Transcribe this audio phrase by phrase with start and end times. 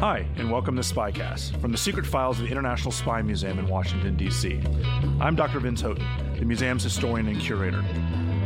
[0.00, 3.68] Hi, and welcome to Spycast from the secret files of the International Spy Museum in
[3.68, 4.58] Washington, D.C.
[5.20, 5.60] I'm Dr.
[5.60, 6.06] Vince Houghton,
[6.38, 7.84] the museum's historian and curator.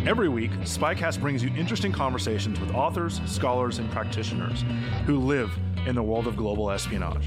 [0.05, 4.65] Every week, Spycast brings you interesting conversations with authors, scholars, and practitioners
[5.07, 7.25] who live in the world of global espionage.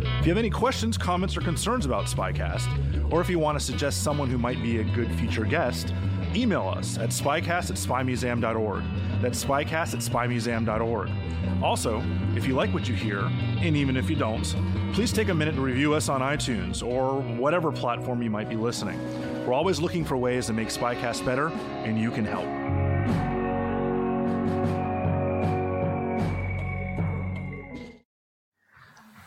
[0.00, 3.62] If you have any questions, comments, or concerns about Spycast, or if you want to
[3.62, 5.92] suggest someone who might be a good future guest,
[6.34, 8.84] email us at spycast at spymuseum.org.
[9.20, 11.10] That's spycast at spymuseum.org.
[11.62, 12.02] Also,
[12.36, 13.20] if you like what you hear,
[13.60, 14.44] and even if you don't,
[14.92, 18.56] please take a minute to review us on iTunes or whatever platform you might be
[18.56, 18.98] listening.
[19.46, 22.46] We're always looking for ways to make Spycast better, and you can help.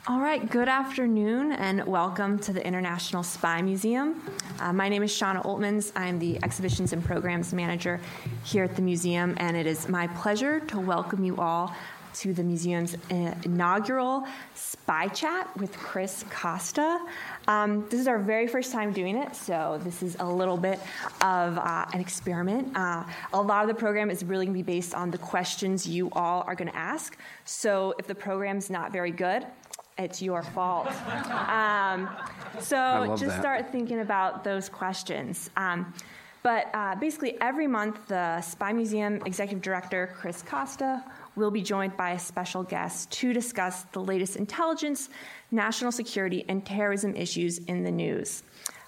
[0.07, 4.19] All right, good afternoon and welcome to the International Spy Museum.
[4.59, 5.91] Uh, my name is Shauna Oltmans.
[5.95, 7.99] I'm the Exhibitions and Programs Manager
[8.43, 11.75] here at the museum, and it is my pleasure to welcome you all
[12.13, 14.25] to the museum's uh, inaugural
[14.55, 16.99] Spy Chat with Chris Costa.
[17.47, 20.79] Um, this is our very first time doing it, so this is a little bit
[21.21, 22.75] of uh, an experiment.
[22.75, 25.87] Uh, a lot of the program is really going to be based on the questions
[25.87, 27.17] you all are going to ask.
[27.45, 29.45] So if the program's not very good,
[30.03, 30.87] it's your fault.
[31.51, 32.09] Um,
[32.59, 33.41] so just that.
[33.41, 35.49] start thinking about those questions.
[35.57, 35.93] Um,
[36.43, 41.03] but uh, basically, every month, the Spy Museum Executive Director, Chris Costa,
[41.35, 45.09] will be joined by a special guest to discuss the latest intelligence,
[45.51, 48.43] national security, and terrorism issues in the news.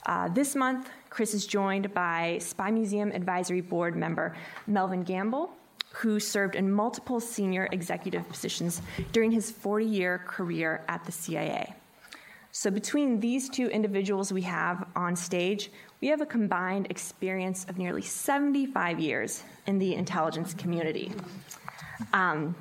[0.06, 4.36] Uh, this month, Chris is joined by Spy Museum Advisory Board member
[4.66, 5.54] Melvin Gamble,
[5.94, 8.82] who served in multiple senior executive positions
[9.12, 11.74] during his 40 year career at the CIA.
[12.52, 15.72] So, between these two individuals we have on stage,
[16.02, 21.12] we have a combined experience of nearly 75 years in the intelligence community.
[22.12, 22.56] Um,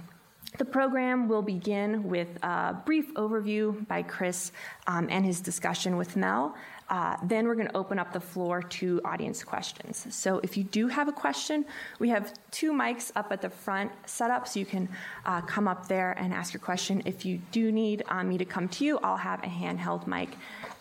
[0.59, 4.53] the program will begin with a brief overview by Chris
[4.87, 6.55] um, and his discussion with Mel.
[6.89, 10.07] Uh, then we're going to open up the floor to audience questions.
[10.11, 11.65] So if you do have a question,
[11.99, 14.89] we have two mics up at the front set up so you can
[15.25, 17.03] uh, come up there and ask your question.
[17.05, 20.31] If you do need um, me to come to you, I'll have a handheld mic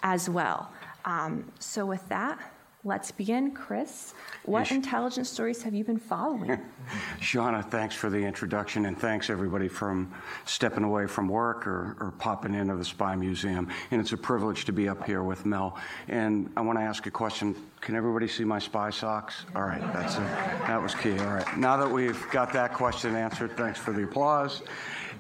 [0.03, 0.71] as well.
[1.05, 2.50] Um, so with that,
[2.83, 3.51] Let's begin.
[3.51, 4.71] Chris, what Yes.
[4.71, 6.57] intelligence stories have you been following?
[7.19, 10.11] Shauna, thanks for the introduction, and thanks everybody from
[10.45, 13.67] stepping away from work or, or popping into the Spy Museum.
[13.91, 15.77] And it's a privilege to be up here with Mel.
[16.07, 17.55] And I want to ask a question.
[17.81, 19.45] Can everybody see my spy socks?
[19.55, 20.21] All right, that's it.
[20.65, 21.19] That was key.
[21.19, 21.57] All right.
[21.57, 24.63] Now that we've got that question answered, thanks for the applause.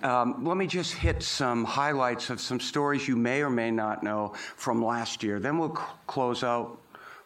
[0.01, 4.01] Um, let me just hit some highlights of some stories you may or may not
[4.01, 5.39] know from last year.
[5.39, 6.79] Then we'll c- close out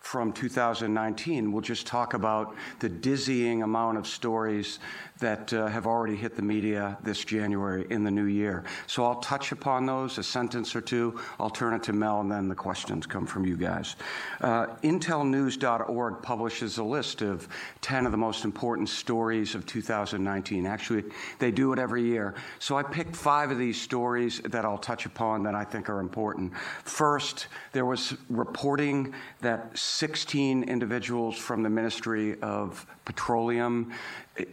[0.05, 1.51] from 2019.
[1.51, 4.77] We'll just talk about the dizzying amount of stories
[5.19, 8.63] that uh, have already hit the media this January in the new year.
[8.87, 11.19] So I'll touch upon those, a sentence or two.
[11.39, 13.95] I'll turn it to Mel, and then the questions come from you guys.
[14.41, 17.47] Uh, IntelNews.org publishes a list of
[17.81, 20.65] 10 of the most important stories of 2019.
[20.65, 21.05] Actually,
[21.39, 22.35] they do it every year.
[22.59, 25.99] So I picked five of these stories that I'll touch upon that I think are
[25.99, 26.53] important.
[26.83, 33.93] First, there was reporting that 16 individuals from the Ministry of Petroleum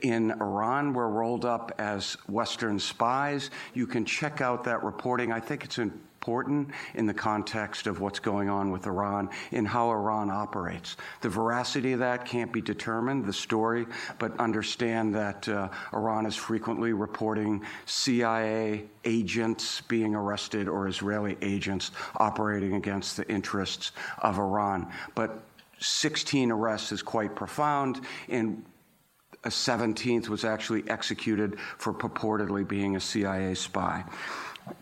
[0.02, 3.50] in Iran were rolled up as Western spies.
[3.75, 5.32] You can check out that reporting.
[5.32, 9.90] I think it's important in the context of what's going on with Iran and how
[9.90, 10.96] Iran operates.
[11.20, 13.87] The veracity of that can't be determined, the story,
[14.20, 21.90] but understand that uh, Iran is frequently reporting CIA agents being arrested or Israeli agents
[22.19, 24.93] operating against the interests of Iran.
[25.17, 25.43] But
[25.81, 28.64] 16 arrests is quite profound, and
[29.50, 34.04] 17th was actually executed for purportedly being a CIA spy.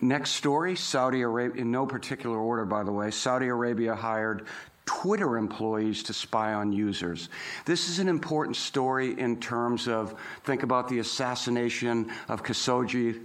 [0.00, 4.46] Next story Saudi Arabia, in no particular order, by the way, Saudi Arabia hired
[4.84, 7.28] Twitter employees to spy on users.
[7.64, 13.24] This is an important story in terms of think about the assassination of Khashoggi,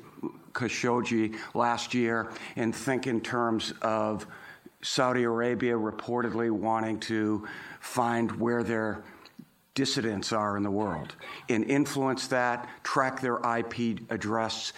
[0.54, 4.28] Khashoggi last year, and think in terms of
[4.82, 7.48] Saudi Arabia reportedly wanting to
[7.80, 9.04] find where their
[9.76, 11.16] dissidents are in the world
[11.50, 14.74] and influence that, track their IP address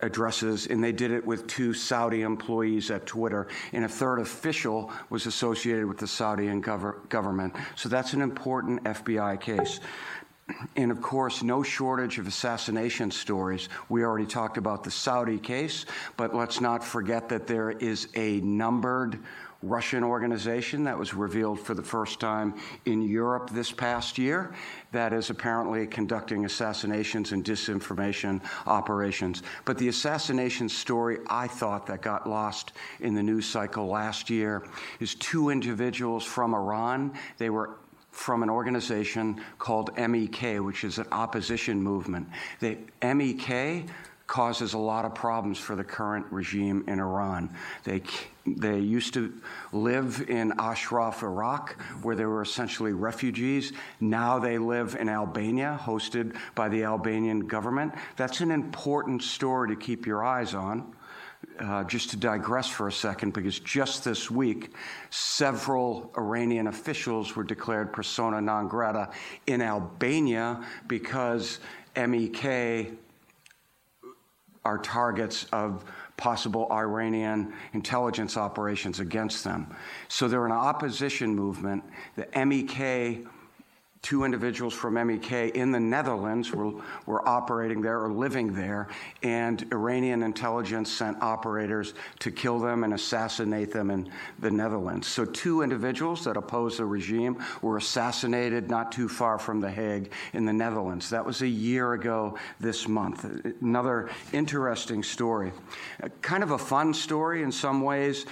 [0.00, 4.90] addresses, and they did it with two Saudi employees at Twitter, and a third official
[5.08, 7.54] was associated with the Saudi gov- government.
[7.76, 9.78] So that's an important FBI case.
[10.74, 13.68] And of course, no shortage of assassination stories.
[13.88, 15.86] We already talked about the Saudi case,
[16.16, 19.20] but let's not forget that there is a numbered
[19.62, 22.54] Russian organization that was revealed for the first time
[22.84, 24.52] in Europe this past year
[24.90, 29.42] that is apparently conducting assassinations and disinformation operations.
[29.64, 34.66] But the assassination story I thought that got lost in the news cycle last year
[35.00, 37.12] is two individuals from Iran.
[37.38, 37.76] They were
[38.10, 42.28] from an organization called MEK, which is an opposition movement.
[42.60, 43.86] The MEK
[44.26, 47.54] causes a lot of problems for the current regime in Iran.
[47.84, 48.02] They,
[48.46, 49.32] they used to
[49.72, 53.72] live in Ashraf, Iraq, where they were essentially refugees.
[54.00, 57.94] Now they live in Albania, hosted by the Albanian government.
[58.16, 60.94] That's an important story to keep your eyes on.
[61.58, 64.70] Uh, just to digress for a second, because just this week,
[65.10, 69.10] several Iranian officials were declared persona non grata
[69.48, 71.58] in Albania because
[71.96, 72.96] MEK
[74.64, 75.84] are targets of
[76.16, 79.74] possible Iranian intelligence operations against them.
[80.08, 81.84] So they're an opposition movement.
[82.16, 83.26] The MEK
[84.02, 86.72] two individuals from MEK in the Netherlands were,
[87.06, 88.88] were operating there or living there,
[89.22, 94.10] and Iranian intelligence sent operators to kill them and assassinate them in
[94.40, 95.06] the Netherlands.
[95.06, 100.10] So, two individuals that oppose the regime were assassinated not too far from The Hague
[100.32, 101.10] in the Netherlands.
[101.10, 103.24] That was a year ago this month.
[103.62, 105.52] Another interesting story.
[106.02, 108.26] Uh, kind of a fun story in some ways.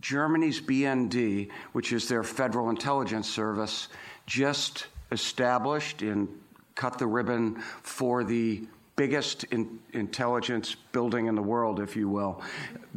[0.00, 3.88] Germany's BND, which is their federal intelligence service,
[4.28, 6.28] just established and
[6.74, 8.62] cut the ribbon for the
[8.94, 12.42] biggest in, intelligence building in the world, if you will.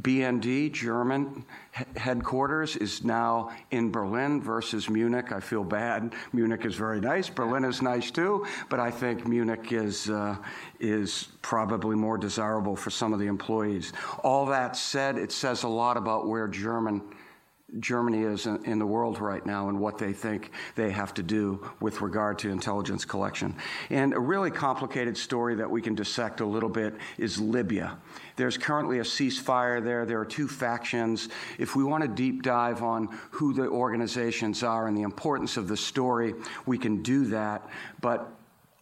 [0.01, 1.45] BND, German
[1.95, 5.31] headquarters, is now in Berlin versus Munich.
[5.31, 6.13] I feel bad.
[6.33, 7.30] Munich is very nice.
[7.30, 10.36] Berlin is nice too, but I think Munich is, uh,
[10.80, 13.94] is probably more desirable for some of the employees.
[14.24, 17.01] All that said, it says a lot about where German
[17.80, 21.66] Germany is in, the world right now and what they think they have to do
[21.80, 23.56] with regard to intelligence collection.
[23.90, 27.98] And a really complicated story that we can dissect a little bit is Libya.
[28.36, 30.06] There's currently a ceasefire there.
[30.06, 31.30] There are two factions.
[31.60, 35.68] If we want to deep dive on who the organizations are and the importance of
[35.68, 36.34] the story,
[36.66, 37.66] we can do that.
[38.02, 38.28] But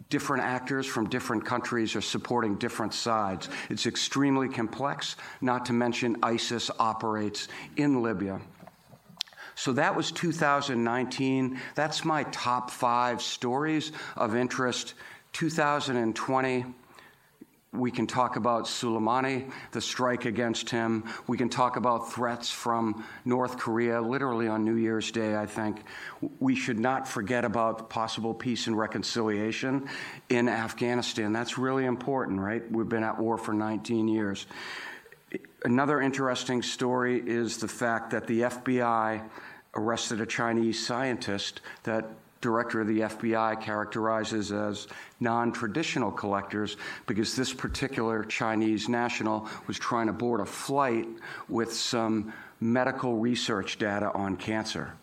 [0.09, 3.49] different actors from different countries are supporting different sides.
[3.69, 7.47] It's extremely complex, not to mention ISIS operates
[7.77, 8.41] in Libya.
[9.59, 11.59] So that was 2019.
[11.75, 14.93] That's my top five stories of interest.
[15.33, 16.63] 2020,
[17.73, 21.03] we can talk about Soleimani, the strike against him.
[21.27, 25.83] We can talk about threats from North Korea, literally on New Year's Day, I think.
[26.39, 29.89] We should not forget about possible peace and reconciliation
[30.29, 31.33] in Afghanistan.
[31.33, 32.63] That's really important, right?
[32.71, 34.47] We've been at war for 19 years.
[35.65, 39.21] Another interesting story is the fact that the FBI
[39.75, 42.05] arrested a Chinese scientist that
[42.41, 44.87] director of the FBI characterizes as
[45.19, 51.07] non traditional collectors because this particular Chinese national was trying to board a flight
[51.49, 54.93] with some medical research data on cancer.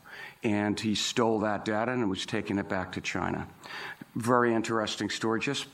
[0.43, 3.47] And he stole that data and was taking it back to China.
[4.15, 5.41] Very interesting story.
[5.41, 5.67] Just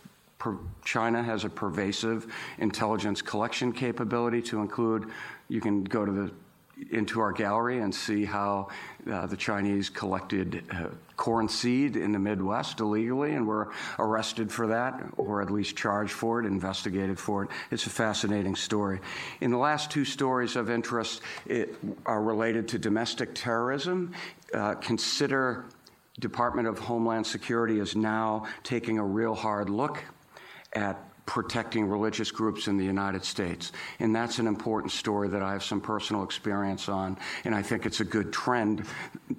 [0.85, 5.11] China has a pervasive intelligence collection capability to include,
[5.49, 6.33] you can go to the
[6.91, 8.69] into our gallery and see how
[9.11, 14.67] uh, the Chinese collected uh, corn seed in the Midwest illegally and were arrested for
[14.67, 17.51] that, or at least charged for it, investigated for it.
[17.71, 19.01] It's a fascinating story.
[19.41, 21.75] In the last two stories of interest it,
[22.07, 24.13] are related to domestic terrorism.
[24.53, 25.67] Uh, consider
[26.19, 30.03] Department of Homeland Security is now taking a real hard look
[30.75, 33.73] at protecting religious groups in the United States.
[34.01, 37.17] And that's an important story that I have some personal experience on.
[37.45, 38.85] And I think it's a good trend.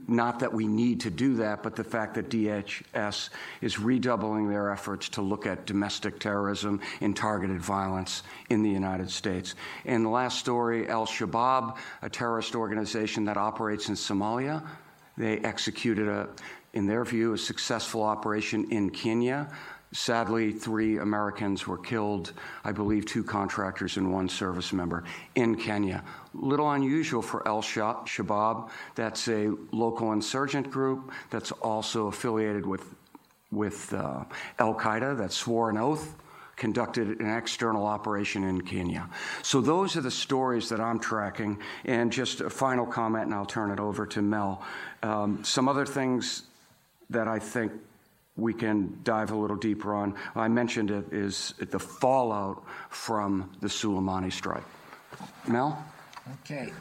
[0.08, 3.30] Not that we need to do that, but the fact that DHS
[3.62, 9.12] is redoubling their efforts to look at domestic terrorism and targeted violence in the United
[9.12, 9.56] States.
[9.86, 14.66] And the last story Al Shabaab, a terrorist organization that operates in Somalia,
[15.18, 16.30] they executed a
[16.74, 19.48] in their view, a successful operation in Kenya.
[19.93, 22.33] Sadly, three Americans were killed,
[22.63, 25.03] I believe two contractors and one service member
[25.35, 26.03] in Kenya.
[26.33, 28.69] Little unusual for Al Shabaab.
[28.95, 32.83] That's a local insurgent group that's also affiliated with,
[33.51, 34.23] with uh,
[34.57, 36.15] Al Qaeda that swore an oath
[36.55, 39.09] conducted an external operation in Kenya.
[39.41, 41.59] So those are the stories that I'm tracking.
[41.85, 44.63] And just a final comment, and I'll turn it over to Mel.
[45.01, 46.43] Um, some other things
[47.09, 47.71] that I think
[48.36, 50.16] we can dive a little deeper on.
[50.36, 54.63] I mentioned it is the fallout from the Soleimani strike.
[55.48, 55.84] Mel?
[56.42, 56.72] Okay,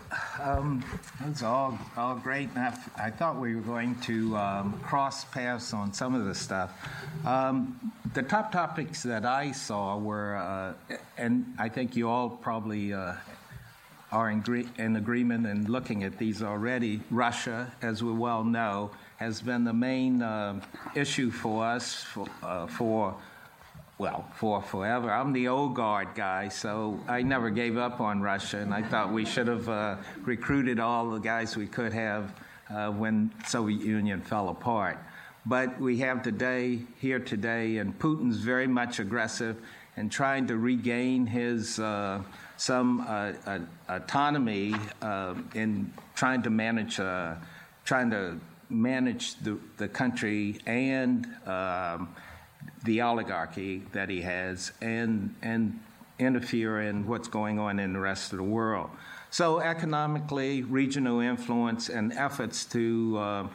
[0.41, 0.85] um,
[1.21, 2.49] that's all all great.
[2.53, 2.89] Enough.
[2.97, 6.71] I thought we were going to um, cross paths on some of the stuff.
[7.27, 12.95] Um, the top topics that I saw were, uh, and I think you all probably
[12.95, 13.15] uh,
[14.13, 17.01] are in, gre- in agreement in looking at these already.
[17.11, 20.61] Russia, as we well know, has been the main uh,
[20.97, 23.15] issue for us for, uh, for,
[23.97, 25.13] well, for forever.
[25.13, 29.13] I'm the old guard guy, so I never gave up on Russia, and I thought
[29.13, 32.35] we should have uh, recruited all the guys we could have
[32.69, 34.99] uh, when Soviet Union fell apart.
[35.47, 39.57] But we have today, here today, and Putin's very much aggressive
[39.97, 42.23] and trying to regain his uh,
[42.57, 43.33] some uh,
[43.89, 44.75] autonomy
[45.55, 46.97] in trying to manage,
[47.85, 48.41] trying to
[48.73, 52.15] manage the, the country and um,
[52.85, 55.79] the oligarchy that he has and, and
[56.19, 58.91] interfere in what's going on in the rest of the world.
[59.31, 63.49] So, economically, regional influence and efforts to uh,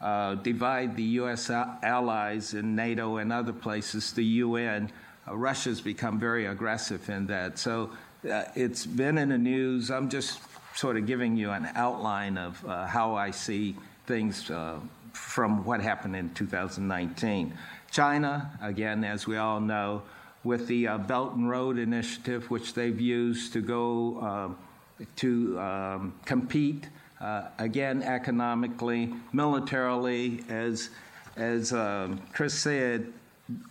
[0.00, 1.48] uh, divide the U.S.
[1.48, 4.90] allies in NATO and other places, the UN,
[5.28, 7.58] uh, Russia's become very aggressive in that.
[7.58, 7.90] So,
[8.28, 9.90] uh, it's been in the news.
[9.90, 10.40] I'm just
[10.74, 13.76] sort of giving you an outline of uh, how I see
[14.12, 14.78] things uh,
[15.14, 17.54] from what happened in 2019.
[17.90, 20.02] China, again, as we all know,
[20.44, 26.12] with the uh, Belt and Road Initiative, which they've used to go uh, to um,
[26.26, 26.90] compete
[27.22, 30.90] uh, again economically, militarily, as
[31.36, 33.10] as um, Chris said,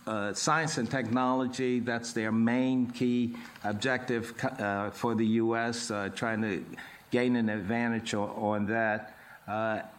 [0.08, 6.42] uh, science and technology, that's their main key objective uh, for the U.S., uh, trying
[6.42, 6.64] to
[7.12, 9.14] gain an advantage on, on that.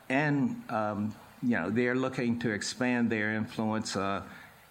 [0.10, 4.22] And um, you know they're looking to expand their influence uh,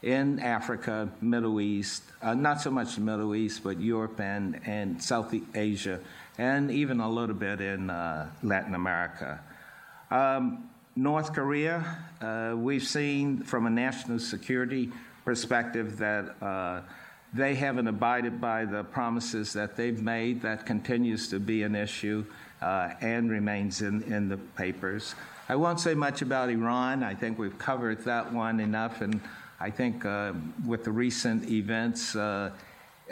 [0.03, 5.01] in Africa, Middle East, uh, not so much the Middle East, but Europe and, and
[5.01, 6.01] South Asia,
[6.39, 9.41] and even a little bit in uh, Latin America.
[10.11, 14.91] Um, North Korea, uh, we've seen from a national security
[15.25, 16.83] perspective that uh,
[17.33, 20.43] they haven't abided by the promises that they've made.
[20.43, 22.27] That continues to be an issue
[22.63, 25.15] uh, and remains in, in the papers.
[25.49, 27.03] I won't say much about Iran.
[27.03, 29.21] I think we've covered that one enough, and
[29.61, 30.33] I think uh,
[30.65, 32.51] with the recent events, uh,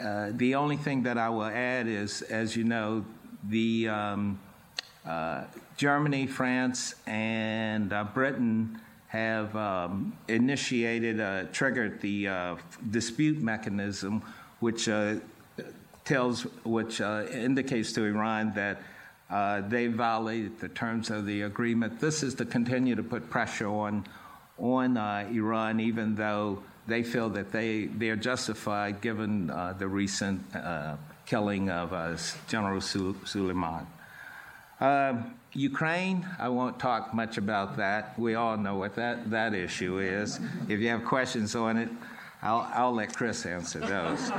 [0.01, 3.05] uh the only thing that I will add is, as you know,
[3.49, 4.39] the um,
[5.05, 5.43] uh,
[5.75, 12.57] Germany, France, and uh, Britain have um, initiated, triggered the
[12.91, 14.23] dispute mechanism,
[14.61, 14.87] which
[16.05, 18.81] tells, which indicates to Iran that
[19.31, 21.99] uh, they violated the terms of the agreement.
[21.99, 24.05] This is to continue to put pressure on
[24.57, 29.87] on uh, Iran, even though they feel that they they are justified given uh, the
[29.87, 33.87] recent uh, killing of uh, General Suleiman.
[34.79, 38.17] Um, Ukraine, I won't talk much about that.
[38.17, 40.39] We all know what that, that issue is.
[40.69, 41.89] If you have questions on it,
[42.41, 44.31] I'll, I'll let Chris answer those.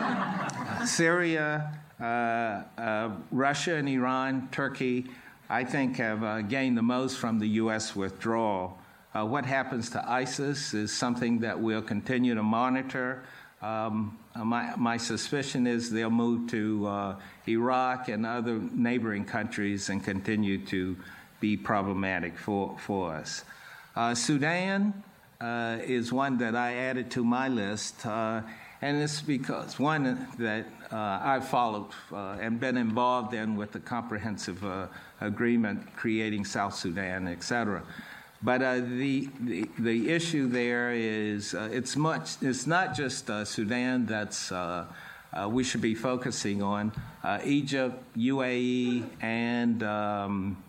[0.90, 5.06] Syria, Russia and Iran, Turkey,
[5.52, 7.94] I think, have uh, gained the most from the U.S.
[7.94, 8.78] withdrawal.
[9.14, 13.22] Uh, what happens to ISIS is something that we'll continue to monitor.
[13.60, 17.16] Um, uh, my, my, suspicion is they'll move to uh,
[17.46, 20.96] Iraq and other neighboring countries and continue to
[21.38, 23.44] be problematic for, for us.
[24.14, 24.94] Sudan
[25.42, 28.44] is one that I added to my list, and
[28.80, 34.62] it's because one that uh, I've followed uh, and been involved in with the comprehensive
[34.64, 34.88] uh,
[35.20, 37.82] agreement creating South Sudan, et cetera.
[38.42, 43.44] but uh, the, the, the issue there is uh, it's much it's not just uh,
[43.44, 44.52] Sudan that's
[45.48, 46.92] we should be focusing on
[47.42, 50.62] Egypt, UAE, and um,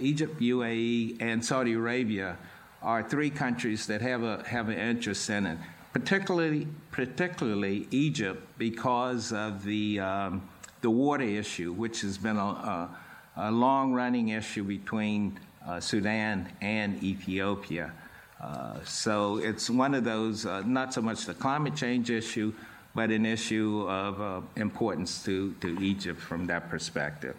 [0.00, 2.36] Egypt, UAE, and Saudi Arabia
[2.82, 5.58] are three countries that have a have an interest in it.
[5.94, 10.42] Particularly, particularly Egypt, because of the um,
[10.84, 12.96] the water issue, which has been a, a,
[13.36, 17.90] a long-running issue between uh, Sudan and Ethiopia.
[18.38, 22.52] Uh, so it's one of those, uh, not so much the climate change issue,
[22.94, 27.34] but an issue of uh, importance to, to Egypt from that perspective.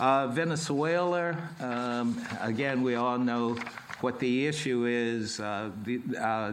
[0.00, 3.56] Uh, Venezuela, um, again, we all know
[4.00, 5.40] what the issue is.
[5.40, 5.98] Uh, the,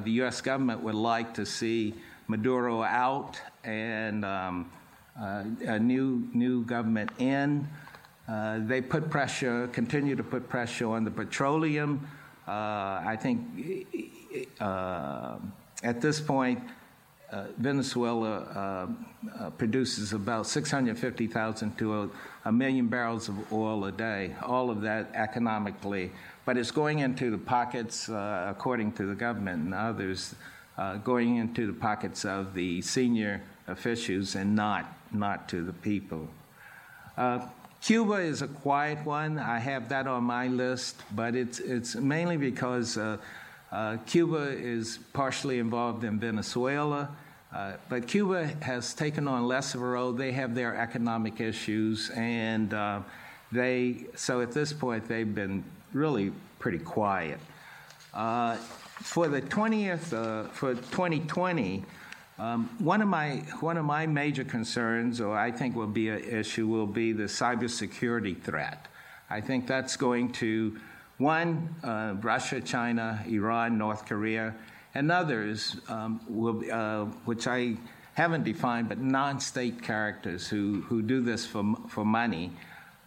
[0.03, 0.41] the U.S.
[0.41, 1.93] government would like to see
[2.27, 4.71] Maduro out and um,
[5.17, 7.67] a new, new government in.
[8.27, 12.07] Uh, they put pressure, continue to put pressure on the petroleum.
[12.48, 13.86] Uh, I think
[14.60, 15.38] uh,
[15.83, 16.62] at this point,
[17.31, 18.88] uh, Venezuela
[19.39, 22.10] uh, produces about 650,000 to a,
[22.45, 26.12] a, million barrels of oil a day, all of that economically.
[26.45, 30.36] But it's going into the pockets, according to the government and others,
[31.03, 36.27] going into the pockets of the senior officials and not, not to the people.
[37.17, 37.48] Uh,
[37.81, 39.39] Cuba is a quiet one.
[39.39, 43.17] I have that on my list, but it's, it's mainly because uh,
[43.71, 47.10] uh, Cuba is partially involved in Venezuela.
[47.53, 50.13] Uh, but Cuba has taken on less of a role.
[50.13, 53.01] They have their economic issues, and uh,
[53.51, 55.62] they so at this point they've been
[55.93, 57.39] really pretty quiet.
[58.13, 61.83] Uh, for the 20th, uh, for 2020,
[62.38, 66.24] um, one of my one of my major concerns, or I think will be an
[66.24, 68.88] issue, will be the cybersecurity threat.
[69.29, 70.77] I think that's going to
[71.17, 74.55] one uh, Russia, China, Iran, North Korea,
[74.95, 77.77] and others um, will, uh, which I
[78.13, 82.51] haven't defined, but non-state characters who who do this for for money.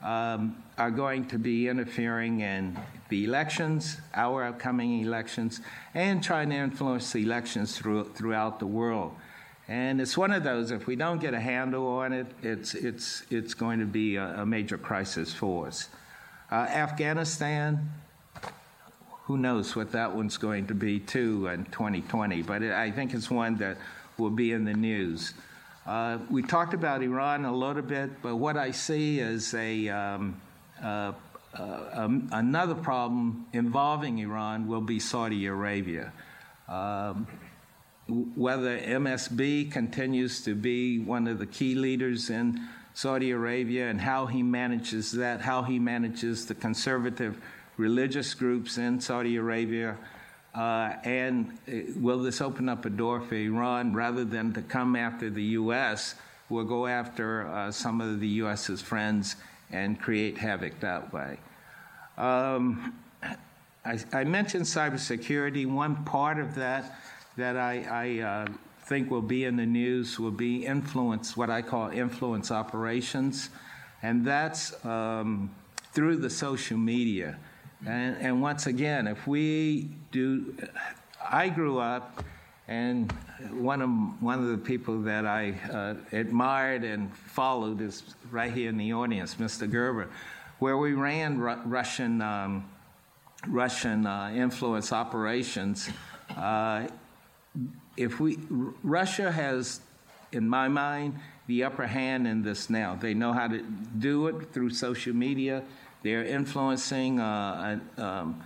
[0.05, 2.77] Um, are going to be interfering in
[3.09, 5.61] the elections, our upcoming elections,
[5.95, 9.15] and trying to influence the elections through, throughout the world.
[9.69, 13.25] And it's one of those, if we don't get a handle on it, it's, it's,
[13.31, 15.89] it's going to be a, a major crisis for us.
[16.51, 17.91] Uh, Afghanistan,
[19.25, 23.15] who knows what that one's going to be too in 2020, but it, I think
[23.15, 23.79] it's one that
[24.19, 25.33] will be in the news.
[25.87, 30.41] Uh, we talked about Iran a little bit, but what I see is a, um,
[30.83, 31.13] uh,
[31.53, 36.11] um, another problem involving Iran will be Saudi Arabia.
[36.69, 37.27] Um,
[38.09, 42.61] whether MSB continues to be one of the key leaders in
[42.95, 47.39] Saudi Arabia and how he manages that, how he manages the conservative
[47.77, 49.99] religious groups in Saudi Arabia.
[50.55, 54.95] Uh, and uh, will this open up a door for Iran rather than to come
[54.95, 56.15] after the U.S.,
[56.49, 59.37] will go after uh, some of the U.S.'s friends
[59.71, 61.39] and create havoc that way?
[62.17, 62.95] Um,
[63.85, 65.67] I, I mentioned cybersecurity.
[65.67, 66.99] One part of that
[67.37, 68.47] that I, I uh,
[68.85, 73.51] think will be in the news will be influence, what I call influence operations,
[74.03, 75.51] and that's um,
[75.93, 77.39] through the social media.
[77.87, 80.57] And, and once again, if we do,
[81.31, 82.25] I grew up,
[82.67, 83.13] and
[83.53, 83.91] one of
[84.23, 88.95] one of the people that I uh, admired and followed is right here in the
[88.95, 89.71] audience, Mr.
[89.71, 90.09] Gerber,
[90.61, 92.65] where we ran Ru- Russian um,
[93.47, 95.91] Russian uh, influence operations.
[96.35, 96.89] Uh,
[97.99, 98.39] if we
[98.83, 99.81] Russia has,
[100.33, 102.95] in my mind, the upper hand in this now.
[102.95, 103.63] They know how to
[103.99, 105.63] do it through social media.
[106.05, 108.45] They're influencing uh, um,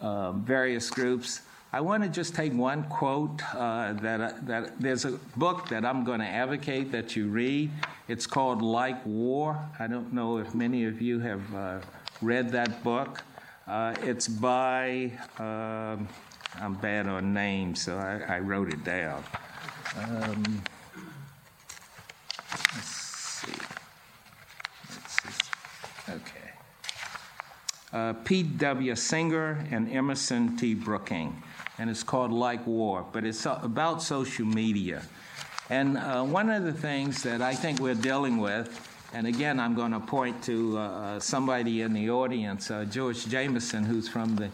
[0.00, 1.42] uh, various groups.
[1.70, 5.84] I want to just take one quote uh, that, uh, that there's a book that
[5.84, 7.70] I'm going to advocate that you read.
[8.08, 9.60] It's called Like War.
[9.78, 11.80] I don't know if many of you have uh,
[12.22, 13.22] read that book.
[13.66, 16.08] Uh, it's by um,
[16.58, 19.22] I'm bad on names, so I, I wrote it down.
[19.98, 20.62] Um,
[22.50, 23.52] let's see.
[24.88, 26.12] Let's see.
[26.12, 26.46] Okay.
[27.96, 28.94] Uh, P.W.
[28.94, 30.74] Singer and Emerson T.
[30.74, 31.42] Brooking,
[31.78, 35.00] and it's called Like War, but it's about social media.
[35.70, 38.68] And uh, one of the things that I think we're dealing with,
[39.14, 43.82] and again, I'm going to point to uh, somebody in the audience, uh, George Jameson,
[43.82, 44.50] who's from the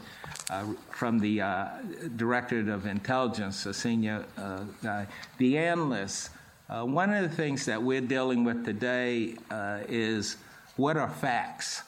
[0.49, 1.69] uh, from the uh,
[2.15, 6.31] Directorate of Intelligence, a senior uh, guy, the analysts.
[6.71, 10.37] Uh, one of the things that we're dealing with today uh, is
[10.77, 11.83] what are facts?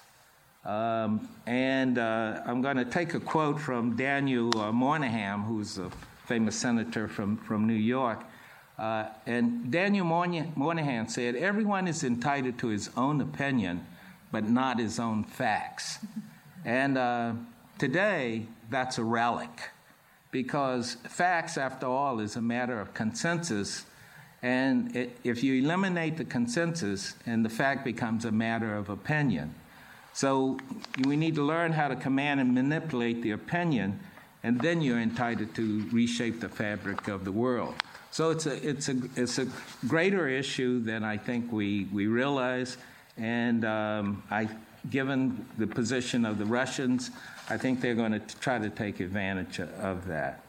[0.65, 5.91] Um, and uh, I'm going to take a quote from Daniel uh, Moynihan, who's a
[6.27, 8.25] famous senator from, from New York.
[8.79, 13.87] Uh, and Daniel Moynihan said, Everyone is entitled to his own opinion,
[14.33, 15.99] but not his own facts.
[16.67, 17.35] And uh,
[17.77, 19.71] today, that's a relic
[20.31, 23.85] because facts, after all, is a matter of consensus.
[24.41, 29.55] And it, if you eliminate the consensus, and the fact becomes a matter of opinion.
[30.15, 30.59] So
[31.05, 33.99] we need to learn how to command and manipulate the opinion,
[34.45, 37.75] and then you're entitled to reshape the fabric of the world.
[38.13, 39.49] So it's a, it's a, it's a
[39.89, 42.77] greater issue than I think we, we realize.
[43.17, 44.49] And um, I,
[44.89, 47.11] given the position of the Russians,
[47.51, 50.45] I think they're going to try to take advantage of that.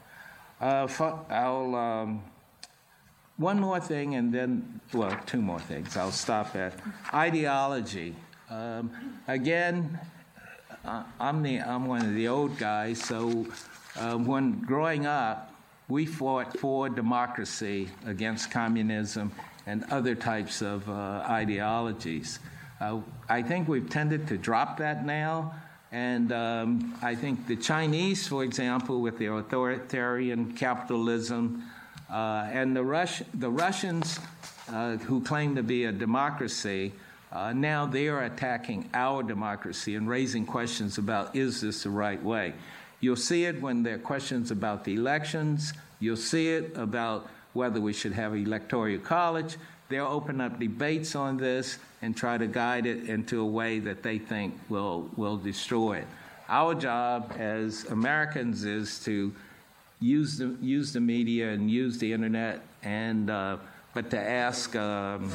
[0.62, 0.88] Uh,
[1.30, 2.24] I'll, um,
[3.38, 5.98] one more thing, and then, well, two more things.
[5.98, 6.74] I'll stop at
[7.14, 8.16] ideology.
[8.50, 8.92] Um,
[9.28, 10.00] again,
[11.20, 13.46] I'm, the, I'm one of the old guys, so
[13.98, 15.52] uh, when growing up,
[15.88, 19.32] we fought for democracy against communism
[19.66, 22.40] and other types of uh, ideologies.
[22.80, 25.54] Uh, I think we've tended to drop that now.
[25.92, 31.64] And um, I think the Chinese, for example, with their authoritarian capitalism,
[32.10, 34.20] uh, and the, Rus- the Russians,
[34.70, 36.92] uh, who claim to be a democracy,
[37.36, 42.24] uh, now they are attacking our democracy and raising questions about is this the right
[42.24, 42.54] way?
[43.02, 45.74] You'll see it when there are questions about the elections.
[46.00, 49.58] You'll see it about whether we should have electoral college.
[49.90, 54.02] They'll open up debates on this and try to guide it into a way that
[54.02, 56.08] they think will, will destroy it.
[56.48, 59.34] Our job as Americans is to
[60.00, 63.58] use the, use the media and use the internet, and, uh,
[63.94, 65.30] but to ask um,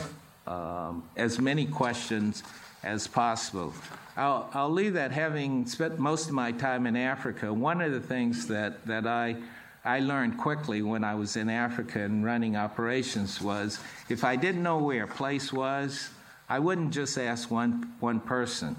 [0.47, 2.43] um, as many questions
[2.83, 3.73] as possible.
[4.17, 7.53] I'll, I'll leave that having spent most of my time in Africa.
[7.53, 9.37] One of the things that, that I,
[9.85, 14.63] I learned quickly when I was in Africa and running operations was if I didn't
[14.63, 16.11] know where a place was,
[16.49, 18.77] I wouldn't just ask one, one person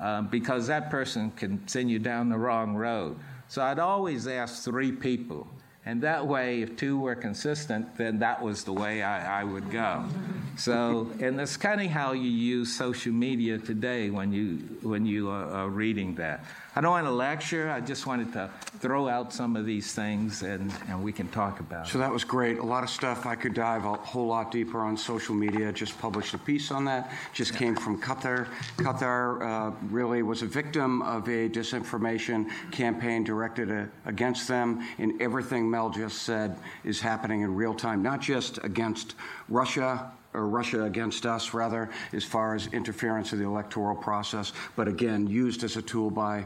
[0.00, 3.16] uh, because that person can send you down the wrong road.
[3.48, 5.46] So I'd always ask three people.
[5.86, 9.70] And that way, if two were consistent, then that was the way I, I would
[9.70, 10.06] go.
[10.56, 15.28] So, and that's kind of how you use social media today when you when you
[15.28, 16.44] are, are reading that.
[16.76, 17.70] I don't want to lecture.
[17.70, 21.60] I just wanted to throw out some of these things and, and we can talk
[21.60, 22.00] about so it.
[22.00, 22.58] that was great.
[22.58, 23.26] A lot of stuff.
[23.26, 25.72] I could dive a whole lot deeper on social media.
[25.72, 27.12] Just published a piece on that.
[27.32, 27.58] Just yeah.
[27.58, 28.48] came from Qatar.
[28.78, 34.84] Qatar uh, really was a victim of a disinformation campaign directed a, uh, against them.
[34.98, 39.14] And everything Mel just said is happening in real time, not just against
[39.48, 44.88] Russia or Russia against us, rather, as far as interference in the electoral process, but
[44.88, 46.44] again, used as a tool by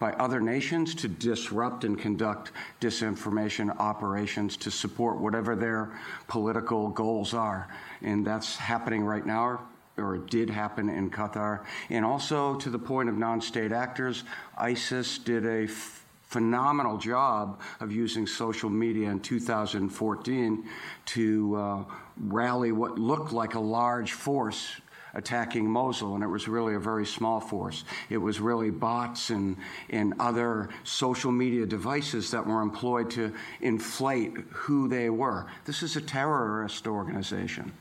[0.00, 5.92] by other nations to disrupt and conduct disinformation operations to support whatever their
[6.26, 7.68] political goals are.
[8.02, 9.60] And that's happening right now,
[9.98, 11.64] or did happen in Qatar.
[11.90, 14.24] And also, to the point of non state actors,
[14.56, 20.64] ISIS did a f- phenomenal job of using social media in 2014
[21.04, 21.84] to uh,
[22.16, 24.80] rally what looked like a large force
[25.14, 27.84] attacking Mosul, and it was really a very small force.
[28.08, 29.56] It was really bots and,
[29.88, 35.46] and other social media devices that were employed to inflate who they were.
[35.64, 37.72] This is a terrorist organization.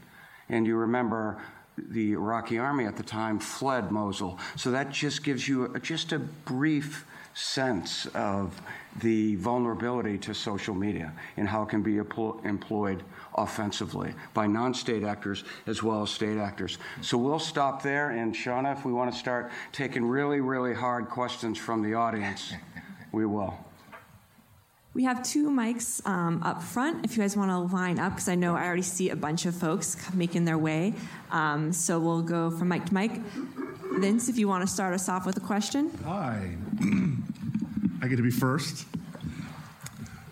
[0.49, 1.41] And you remember
[1.77, 4.37] the Iraqi army at the time fled Mosul.
[4.55, 8.59] So that just gives you a, just a brief sense of
[9.01, 13.03] the vulnerability to social media and how it can be employed
[13.43, 16.77] offensively by non state actors as well as state actors.
[17.01, 18.11] So we'll stop there.
[18.11, 22.53] And Shauna, if we want to start taking really, really hard questions from the audience,
[23.11, 23.57] we will.
[24.93, 28.27] We have two mics um, up front if you guys want to line up, because
[28.27, 30.93] I know I already see a bunch of folks making their way.
[31.31, 33.11] Um, so we'll go from mic to mic.
[33.93, 35.91] Vince, if you want to start us off with a question.
[36.05, 36.55] Hi.
[38.01, 38.85] I get to be first.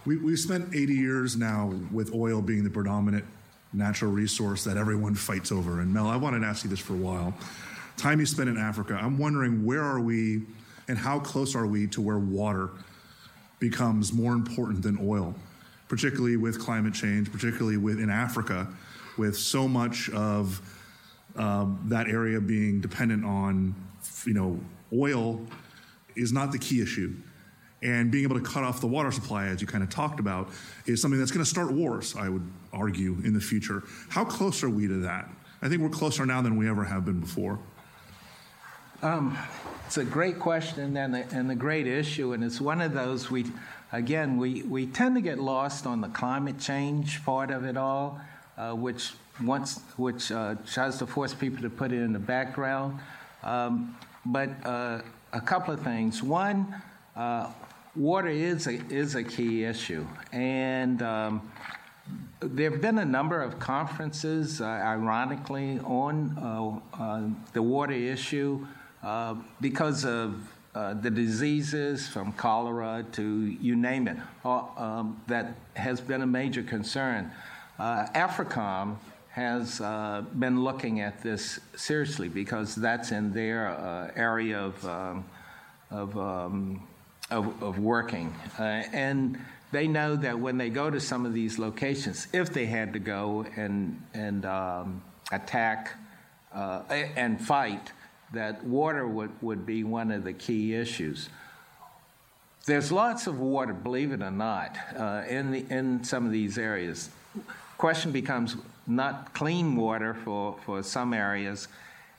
[0.08, 3.26] We, we've spent 80 years now with oil being the predominant
[3.74, 5.82] natural resource that everyone fights over.
[5.82, 7.34] And Mel, I wanted to ask you this for a while.
[7.98, 10.44] Time you spent in Africa, I'm wondering where are we
[10.88, 12.70] and how close are we to where water
[13.60, 15.36] becomes more important than oil,
[15.90, 18.66] particularly with climate change, particularly with in Africa,
[19.18, 20.62] with so much of
[21.36, 23.76] um, that area being dependent on,
[24.26, 24.58] you know,
[24.94, 25.46] oil
[26.16, 27.14] is not the key issue.
[27.84, 30.50] And being able to cut off the water supply, as you kind of talked about,
[30.88, 33.84] is something that's going to start wars, I would argue, in the future.
[34.10, 35.30] How close are we to that?
[35.62, 37.60] I think we're closer now than we ever have been before.
[39.04, 39.38] Um,
[39.86, 43.30] it's a great question and a, and a great issue, and it's one of those
[43.30, 43.46] we,
[43.92, 48.20] again, we, we tend to get lost on the climate change part of it all,
[48.58, 49.14] uh, which
[49.44, 53.00] once, which uh, tries to force people to put it in the background.
[53.44, 56.24] Um, but uh, a couple of things.
[56.24, 56.74] One,
[57.16, 57.52] uh,
[57.98, 61.52] water is a, is a key issue, and um,
[62.40, 68.66] there have been a number of conferences, uh, ironically, on uh, uh, the water issue
[69.04, 70.36] uh, because of
[70.76, 76.62] uh, the diseases from cholera to you name it, um, that has been a major
[76.62, 77.32] concern.
[77.80, 78.98] AFRICOM
[79.32, 79.80] has
[80.40, 85.26] been looking at this seriously because that's in their area of, um,
[85.90, 86.88] of, um,
[87.30, 88.34] of, of, working.
[88.58, 89.38] and
[89.72, 93.00] they know that when they go to some of these locations, if they had to
[93.00, 95.98] go and, and um, attack
[96.54, 97.92] uh, and fight,
[98.34, 101.30] that water would, would be one of the key issues.
[102.66, 106.58] There's lots of water, believe it or not, uh, in, the, in some of these
[106.58, 107.10] areas.
[107.78, 111.68] Question becomes not clean water for, for some areas,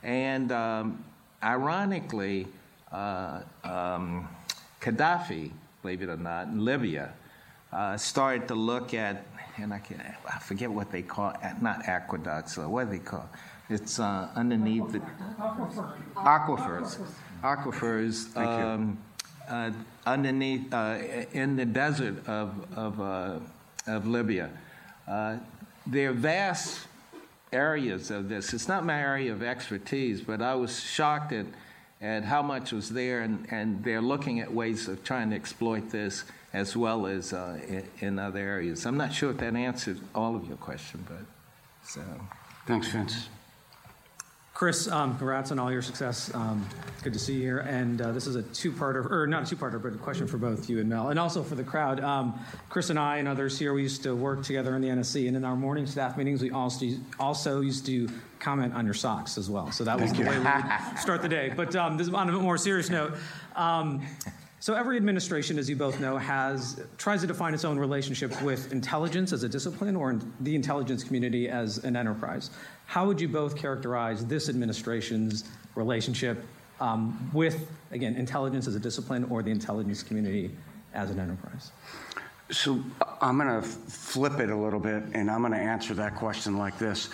[0.01, 1.03] and um,
[1.43, 2.47] ironically,
[2.91, 4.27] uh, um,
[4.81, 7.13] Gaddafi, believe it or not, in Libya,
[7.71, 9.25] uh, started to look at,
[9.57, 13.29] and I, can, I forget what they call, not aqueducts, uh, what do they call?
[13.69, 14.99] It's uh, underneath the
[16.15, 16.99] aquifers.
[17.43, 18.35] Aquifers.
[18.35, 18.97] Um,
[19.47, 19.71] uh,
[20.05, 20.99] underneath, uh,
[21.33, 23.39] in the desert of, of, uh,
[23.87, 24.49] of Libya.
[25.87, 26.87] there are vast
[27.51, 28.53] areas of this.
[28.53, 31.47] It's not my area of expertise, but I was shocked at,
[32.01, 35.89] at how much was there, and, and they're looking at ways of trying to exploit
[35.89, 38.85] this as well as uh, in, in, other areas.
[38.85, 41.25] I'm not sure if that answered all of your question, but
[41.83, 42.01] so.
[42.65, 43.27] Thanks, Vince.
[44.59, 46.35] Chris, um, congrats on all your success.
[46.35, 47.59] Um, it's good to see you here.
[47.59, 50.69] And uh, this is a two-parter, or not a two-parter, but a question for both
[50.69, 52.01] you and Mel, and also for the crowd.
[52.01, 55.29] Um, Chris and I and others here, we used to work together in the NSC,
[55.29, 56.87] and in our morning staff meetings, we also
[57.21, 59.71] also used to comment on your socks as well.
[59.71, 60.29] So that was Thank the you.
[60.29, 61.53] way we would start the day.
[61.55, 63.13] But um, this, is on a more serious note.
[64.61, 68.73] So every administration, as you both know, has tries to define its own relationship with
[68.73, 72.49] intelligence as a discipline or the intelligence community as an enterprise.
[72.85, 75.45] How would you both characterize this administration's
[75.75, 76.43] relationship
[76.81, 80.51] um, with, again, intelligence as a discipline or the intelligence community
[80.93, 81.71] as an enterprise?
[82.51, 82.83] So
[83.21, 86.57] I'm going to flip it a little bit, and I'm going to answer that question
[86.57, 87.09] like this.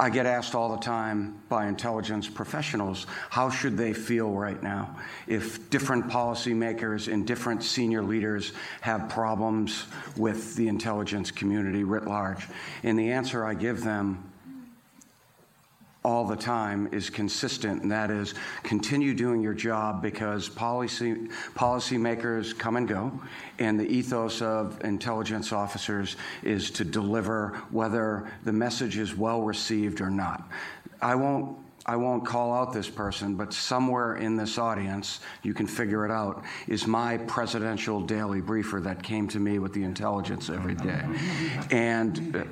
[0.00, 4.96] I get asked all the time by intelligence professionals how should they feel right now
[5.26, 9.84] if different policymakers and different senior leaders have problems
[10.16, 12.48] with the intelligence community writ large.
[12.82, 14.27] And the answer I give them
[16.04, 22.56] all the time is consistent, and that is continue doing your job because policy policymakers
[22.56, 23.12] come and go,
[23.58, 30.00] and the ethos of intelligence officers is to deliver whether the message is well received
[30.00, 30.48] or not.
[31.02, 31.58] I won't
[31.88, 36.10] I won't call out this person, but somewhere in this audience, you can figure it
[36.10, 41.02] out, is my presidential daily briefer that came to me with the intelligence every day.
[41.70, 42.46] And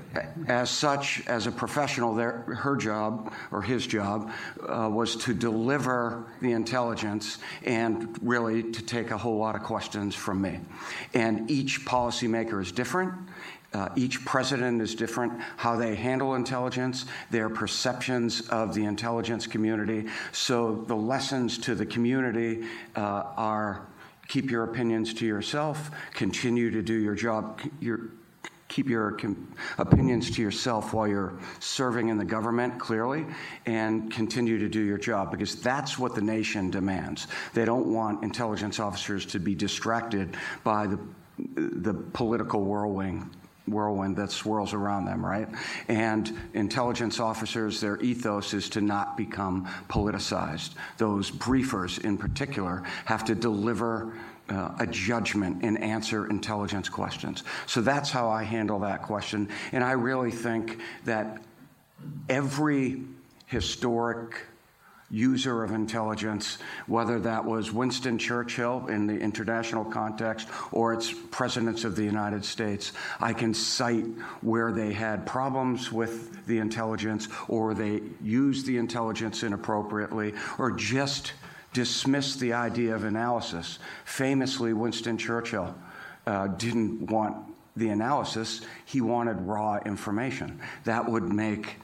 [0.49, 4.33] as such, as a professional, their, her job or his job
[4.67, 10.15] uh, was to deliver the intelligence and really to take a whole lot of questions
[10.15, 10.61] from me.
[11.13, 13.13] And each policymaker is different.
[13.77, 20.07] Uh, each president is different, how they handle intelligence, their perceptions of the intelligence community.
[20.33, 22.65] So the lessons to the community
[22.97, 23.87] uh, are
[24.29, 28.13] keep your opinions to yourself, continue to do your job, your,
[28.69, 33.27] keep your com- opinions to yourself while you're serving in the government clearly
[33.67, 37.27] and continue to do your job because that's what the nation demands.
[37.53, 40.35] They don't want intelligence officers to be distracted
[40.65, 40.99] by the
[41.55, 43.31] the political whirlwind
[43.67, 45.49] whirlwind that swirls around them, right?
[45.89, 50.75] And intelligence officers, their ethos is to not become politicized.
[50.99, 54.15] Those briefers, in particular, have to deliver
[54.49, 57.43] uh, a judgment and answer intelligence questions.
[57.67, 59.49] So that's how I handle that question.
[59.73, 61.43] And I really think that
[62.29, 63.03] every
[63.47, 64.47] historic
[65.11, 71.85] user of intelligence, whether that was Winston Churchill in the international context or it's presidents
[71.85, 72.93] of the United States.
[73.21, 74.07] I can cite
[74.41, 81.35] where they had problems with the intelligence or they used the intelligence inappropriately or just
[81.73, 83.79] dismissed the idea of analysis.
[84.05, 85.75] Famously, Winston Churchill
[86.27, 87.37] uh, didn't want
[87.77, 90.59] the analysis, he wanted raw information.
[90.85, 91.77] That would make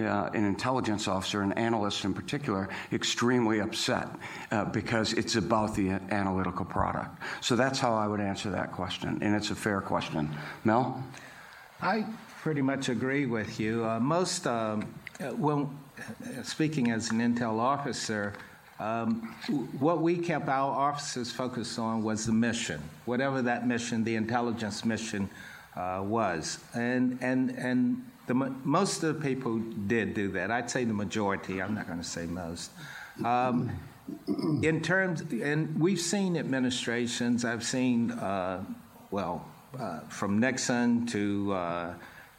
[0.00, 4.08] uh, an intelligence officer, an analyst in particular, extremely upset
[4.50, 7.10] uh, because it's about the analytical product.
[7.40, 10.28] So that's how I would answer that question, and it's a fair question.
[10.64, 11.02] Mel?
[11.80, 12.06] I
[12.42, 13.84] pretty much agree with you.
[13.84, 14.82] Uh, most, um,
[15.36, 15.68] when
[16.42, 18.34] speaking as an intel officer,
[18.80, 19.34] um,
[19.80, 24.84] what we kept our officers focused on was the mission, whatever that mission, the intelligence
[24.84, 25.28] mission
[25.76, 30.50] uh, was, and and and the, most of the people did do that.
[30.50, 31.60] I'd say the majority.
[31.60, 32.70] I'm not going to say most.
[33.24, 33.70] Um,
[34.62, 37.44] in terms, and we've seen administrations.
[37.44, 38.64] I've seen, uh,
[39.10, 39.46] well,
[39.78, 41.94] uh, from Nixon to uh,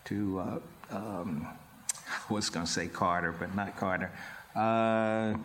[0.06, 1.48] to uh, um,
[2.08, 4.12] I was going to say Carter, but not Carter.
[4.56, 5.36] Uh,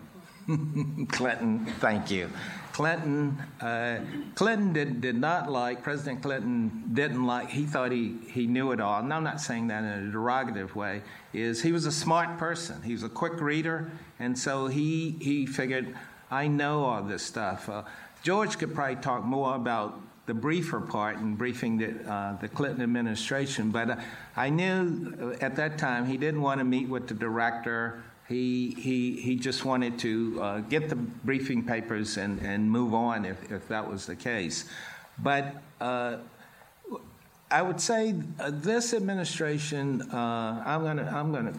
[1.08, 2.30] Clinton, thank you.
[2.74, 4.00] Clinton, uh,
[4.34, 8.80] Clinton did, did not like, President Clinton didn't like, he thought he, he knew it
[8.80, 8.98] all.
[8.98, 12.82] And I'm not saying that in a derogative way, is he was a smart person.
[12.82, 15.94] He was a quick reader, and so he, he figured,
[16.32, 17.68] I know all this stuff.
[17.68, 17.84] Uh,
[18.24, 22.82] George could probably talk more about the briefer part in briefing the, uh, the Clinton
[22.82, 23.96] administration, but uh,
[24.34, 29.20] I knew at that time he didn't want to meet with the director he, he,
[29.20, 33.68] he just wanted to uh, get the briefing papers and, and move on if, if
[33.68, 34.64] that was the case.
[35.18, 36.18] But uh,
[37.50, 41.54] I would say uh, this administration, uh, I'm going to I'm gonna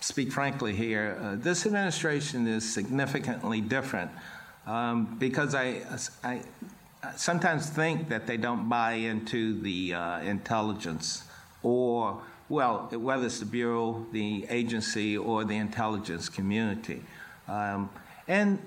[0.00, 4.10] speak frankly here, uh, this administration is significantly different
[4.66, 5.82] um, because I,
[6.22, 6.42] I
[7.16, 11.24] sometimes think that they don't buy into the uh, intelligence
[11.62, 12.20] or
[12.52, 17.02] well, whether it's the Bureau, the agency, or the intelligence community.
[17.48, 17.88] Um,
[18.28, 18.58] and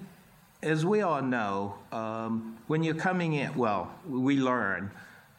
[0.63, 4.89] as we all know, um, when you're coming in, well, we learn.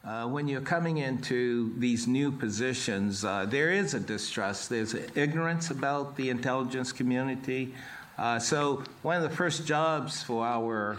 [0.04, 4.70] Uh, when you're coming into these new positions, uh, there is a distrust.
[4.70, 7.74] There's ignorance about the intelligence community.
[8.16, 10.96] Uh, so, one of the first jobs for our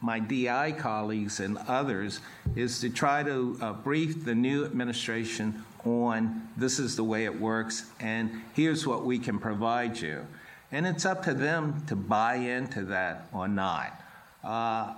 [0.00, 2.18] my DI colleagues and others
[2.56, 7.40] is to try to uh, brief the new administration on this is the way it
[7.40, 10.26] works and here's what we can provide you.
[10.72, 14.00] And it's up to them to buy into that or not.
[14.44, 14.94] Uh,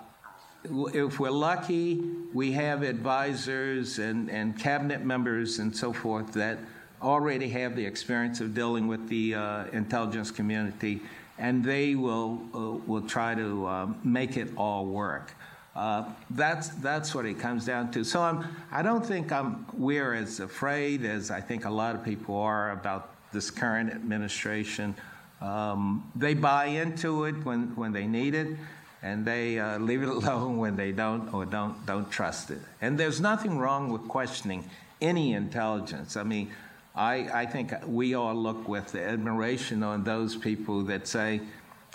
[0.64, 2.00] if we're lucky,
[2.32, 6.58] we have advisors and, and cabinet members and so forth that
[7.02, 11.00] already have the experience of dealing with the uh, intelligence community,
[11.38, 15.34] and they will, uh, will try to uh, make it all work.
[15.74, 18.04] Uh, that's that's what it comes down to.
[18.04, 22.04] So I'm I don't think I'm we're as afraid as I think a lot of
[22.04, 24.94] people are about this current administration.
[25.40, 28.56] Um, they buy into it when, when they need it,
[29.02, 32.60] and they uh, leave it alone when they don't or don't don't trust it.
[32.80, 34.68] And there's nothing wrong with questioning
[35.00, 36.16] any intelligence.
[36.16, 36.50] I mean,
[36.94, 41.40] I I think we all look with admiration on those people that say,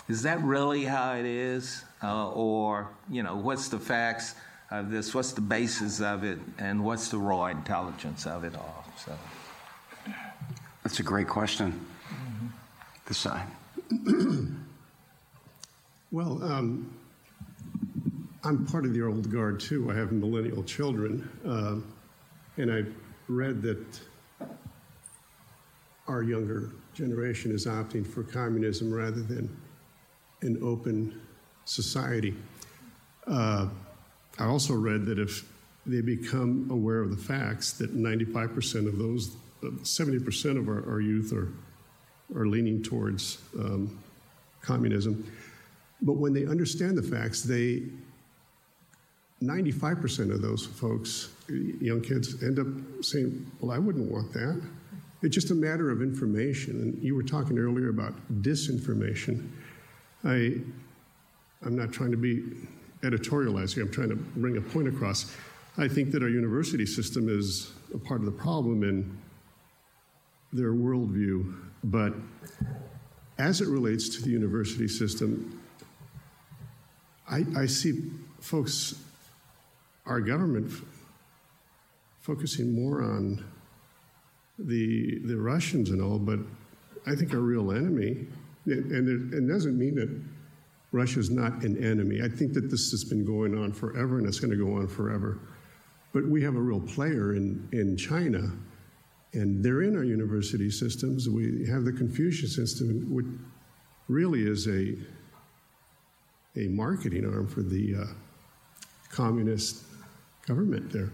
[0.08, 4.34] "Is that really how it is?" uh, or you know what's the facts
[4.70, 8.84] of this, what's the basis of it, and what's the raw intelligence of it all.
[8.96, 9.12] So
[10.82, 11.72] that's a great question.
[11.72, 12.46] Mm-hmm.
[13.06, 13.46] This side.
[16.12, 16.92] well, um,
[18.44, 19.90] I'm part of the old guard too.
[19.90, 21.76] I have millennial children, uh,
[22.60, 22.84] and I
[23.28, 24.00] read that
[26.06, 29.54] our younger generation is opting for communism rather than
[30.42, 31.20] an open
[31.64, 32.34] society.
[33.26, 33.68] Uh,
[34.38, 35.44] I also read that if
[35.86, 41.00] they become aware of the facts that 95% of those, uh, 70% of our, our,
[41.00, 41.52] youth are,
[42.38, 43.98] are leaning towards um,
[44.60, 45.30] communism.
[46.02, 47.82] But when they understand the facts, they
[49.42, 52.66] 95% of those folks, young kids, end up
[53.04, 54.60] saying, Well, I wouldn't want that.
[55.22, 56.80] It's just a matter of information.
[56.80, 59.48] And you were talking earlier about disinformation.
[60.24, 60.60] I,
[61.64, 62.44] I'm not trying to be
[63.02, 65.34] editorializing, I'm trying to bring a point across.
[65.76, 69.16] I think that our university system is a part of the problem in
[70.52, 71.54] their worldview,
[71.84, 72.14] but
[73.38, 75.62] as it relates to the university system,
[77.30, 78.94] I, I see folks,
[80.06, 80.82] our government, f-
[82.20, 83.44] focusing more on
[84.58, 86.40] the the Russians and all, but
[87.06, 88.26] I think our real enemy,
[88.70, 90.10] and, and it, doesn't mean that
[90.92, 92.22] Russia is not an enemy.
[92.22, 94.88] I think that this has been going on forever and it's going to go on
[94.88, 95.38] forever.
[96.12, 98.50] But we have a real player in, in China,
[99.34, 101.28] and they're in our university systems.
[101.28, 103.26] We have the Confucius system, which
[104.08, 104.96] really is a,
[106.58, 108.04] a marketing arm for the uh,
[109.10, 109.84] communist
[110.46, 111.10] government there.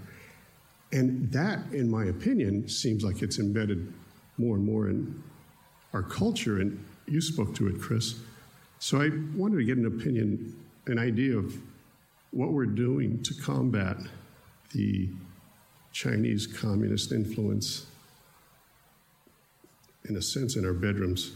[0.93, 3.93] And that, in my opinion, seems like it's embedded
[4.39, 5.23] more and more in
[5.93, 8.17] our culture, and you spoke to it, Chris.
[8.79, 11.57] So I wanted to get an opinion, an idea of
[12.31, 13.97] what we're doing to combat
[14.73, 15.09] the
[15.93, 17.87] Chinese communist influence,
[20.09, 21.33] in a sense, in our bedrooms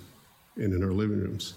[0.57, 1.55] and in our living rooms.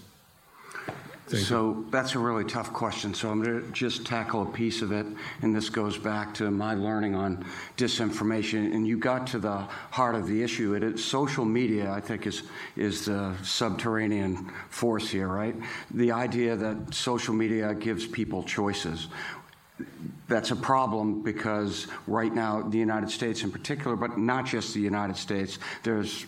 [1.32, 1.86] Thank so you.
[1.90, 3.14] that's a really tough question.
[3.14, 5.06] So I'm going to just tackle a piece of it,
[5.40, 7.44] and this goes back to my learning on
[7.76, 8.74] disinformation.
[8.74, 10.74] And you got to the heart of the issue.
[10.74, 12.42] It is social media, I think, is
[12.76, 15.54] is the subterranean force here, right?
[15.92, 19.08] The idea that social media gives people choices
[20.28, 24.80] that's a problem because right now, the United States in particular, but not just the
[24.80, 26.26] United States, there's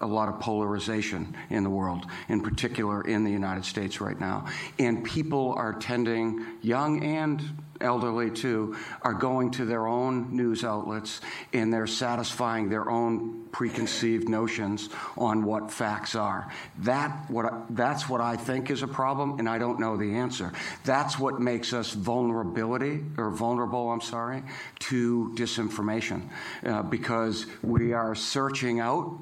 [0.00, 4.46] a lot of polarization in the world, in particular in the United States right now.
[4.78, 7.42] And people are tending, young and
[7.80, 11.20] elderly too, are going to their own news outlets
[11.52, 16.50] and they're satisfying their own preconceived notions on what facts are.
[16.78, 20.52] That what that's what I think is a problem, and I don't know the answer.
[20.84, 23.90] That's what makes us vulnerability or vulnerable.
[23.90, 24.42] I'm sorry
[24.80, 26.28] to disinformation
[26.64, 29.18] uh, because we are searching out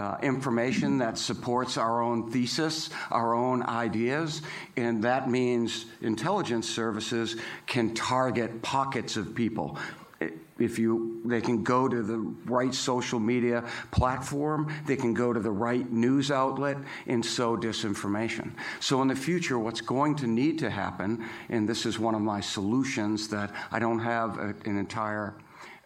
[0.00, 4.40] uh, information that supports our own thesis, our own ideas,
[4.78, 7.36] and that means intelligence services
[7.66, 9.78] can target pockets of people.
[10.58, 15.40] If you, they can go to the right social media platform, they can go to
[15.40, 18.52] the right news outlet and sow disinformation.
[18.80, 22.20] So, in the future, what's going to need to happen, and this is one of
[22.22, 25.34] my solutions that I don't have an entire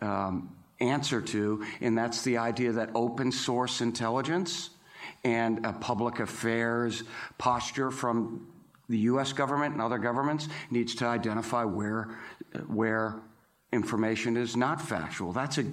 [0.00, 4.70] um, answer to, and that's the idea that open source intelligence
[5.22, 7.02] and a public affairs
[7.38, 8.46] posture from
[8.88, 12.16] the US government and other governments needs to identify where,
[12.66, 13.20] where
[13.72, 15.32] information is not factual.
[15.32, 15.64] That's a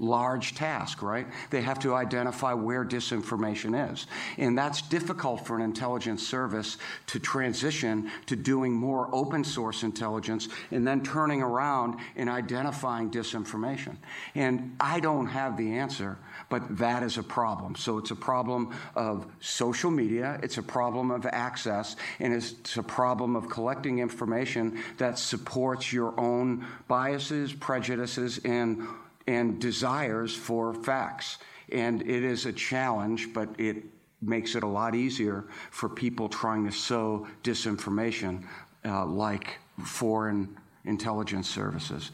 [0.00, 1.26] large task, right?
[1.50, 4.06] They have to identify where disinformation is.
[4.38, 6.78] And that's difficult for an intelligence service
[7.08, 13.96] to transition to doing more open source intelligence and then turning around and identifying disinformation.
[14.34, 16.16] And I don't have the answer,
[16.48, 17.74] but that is a problem.
[17.74, 22.82] So it's a problem of social media, it's a problem of access, and it's a
[22.82, 28.86] problem of collecting information that supports your own biases, prejudices, and
[29.30, 31.38] and desires for facts.
[31.70, 33.84] And it is a challenge, but it
[34.20, 38.44] makes it a lot easier for people trying to sow disinformation,
[38.84, 42.10] uh, like foreign intelligence services.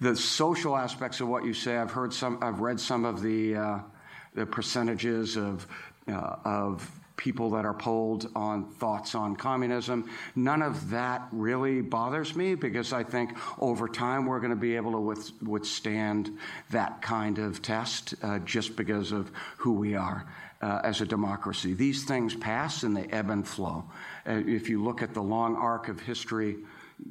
[0.00, 3.56] The social aspects of what you say, I've heard some, I've read some of the,
[3.56, 3.78] uh,
[4.34, 5.66] the percentages of,
[6.08, 6.90] uh, of
[7.24, 10.06] people that are polled on thoughts on communism.
[10.36, 14.76] None of that really bothers me because I think over time we're going to be
[14.76, 16.36] able to withstand
[16.70, 20.26] that kind of test uh, just because of who we are.
[20.62, 21.74] Uh, as a democracy.
[21.74, 23.84] These things pass and they ebb and flow.
[24.26, 26.56] Uh, if you look at the long arc of history,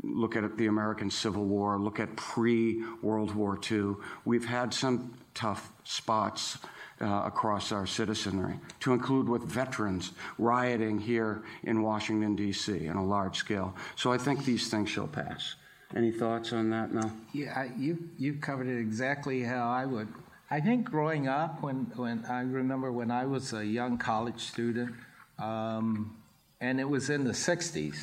[0.01, 3.93] look at the American Civil War, look at pre World War II,
[4.25, 6.57] we've had some tough spots
[7.01, 12.87] uh, across our citizenry, to include with veterans rioting here in Washington, D.C.
[12.87, 13.75] on a large scale.
[13.95, 15.55] So I think these things shall pass.
[15.95, 17.11] Any thoughts on that, Mel?
[17.33, 20.07] Yeah, I, you, you covered it exactly how I would.
[20.49, 24.93] I think growing up, when, when I remember when I was a young college student,
[25.39, 26.15] um,
[26.61, 27.97] and it was in the 60s.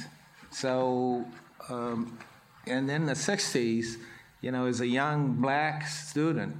[0.50, 1.24] So,
[1.68, 2.18] um,
[2.66, 3.96] and in the 60s,
[4.40, 6.56] you know, as a young black student,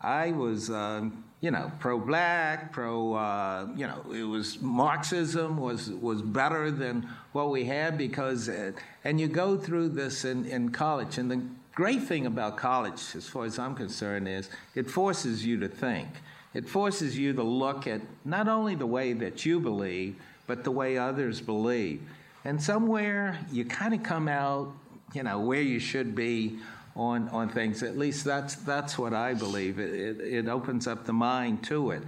[0.00, 6.22] I was um, you know, pro-black, pro, uh, you know, it was Marxism was was
[6.22, 11.18] better than what we had because, it, and you go through this in, in college,
[11.18, 11.42] and the
[11.74, 16.08] great thing about college, as far as I'm concerned, is it forces you to think.
[16.54, 20.14] It forces you to look at not only the way that you believe,
[20.46, 22.02] but the way others believe.
[22.44, 24.72] And somewhere you kind of come out,
[25.12, 26.60] you know, where you should be
[26.94, 27.82] on, on things.
[27.82, 29.78] At least that's, that's what I believe.
[29.78, 32.02] It, it, it opens up the mind to it.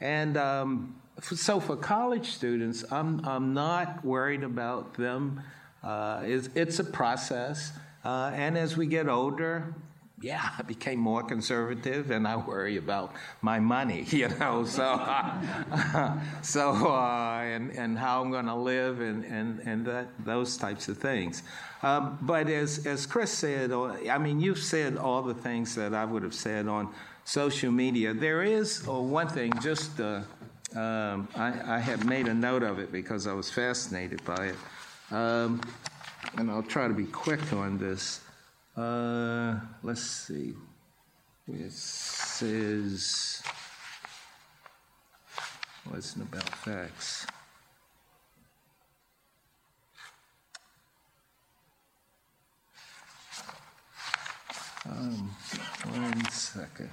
[0.00, 5.42] And um, so for college students, I'm, I'm not worried about them.
[5.82, 7.72] Uh, it's, it's a process.
[8.04, 9.74] Uh, and as we get older,
[10.22, 13.12] yeah, I became more conservative, and I worry about
[13.42, 14.64] my money, you know.
[14.64, 14.84] So,
[16.42, 20.88] so uh, and and how I'm going to live, and and and that, those types
[20.88, 21.42] of things.
[21.82, 26.04] Um, but as as Chris said, I mean, you've said all the things that I
[26.04, 26.88] would have said on
[27.24, 28.14] social media.
[28.14, 30.22] There is oh, one thing, just uh,
[30.76, 34.56] um, I, I had made a note of it because I was fascinated by it,
[35.10, 35.60] um,
[36.36, 38.21] and I'll try to be quick on this.
[38.76, 40.54] Uh, let's see.
[41.46, 43.42] It says,
[45.90, 47.26] wasn't about facts.
[54.88, 55.30] Um,
[55.90, 56.90] one second.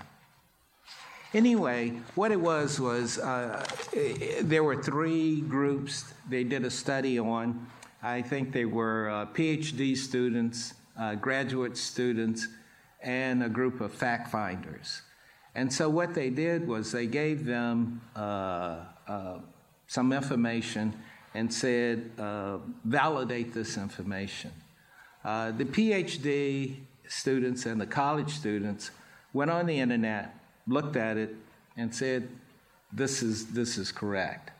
[1.34, 3.64] Anyway, what it was was uh,
[4.42, 7.68] there were three groups they did a study on.
[8.02, 12.47] I think they were uh, PhD students, uh, graduate students,
[13.02, 15.02] and a group of fact finders.
[15.56, 19.39] And so what they did was they gave them uh, uh,
[19.88, 20.93] some information
[21.34, 24.52] and said, uh, validate this information.
[25.24, 26.76] the PhD
[27.08, 28.91] students and the college students
[29.34, 30.36] went on the internet,
[30.68, 31.36] looked at it,
[31.78, 32.28] and said,
[32.91, 34.52] this is, this is correct.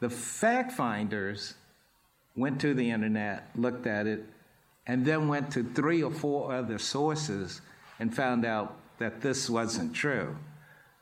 [0.00, 1.54] The fact finders
[2.36, 4.24] went to the internet, looked at it,
[4.86, 7.60] and then went to three or four other sources
[7.98, 10.36] and found out that this wasn't true.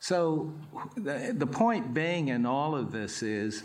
[0.01, 0.53] So,
[0.97, 3.63] the, the point being in all of this is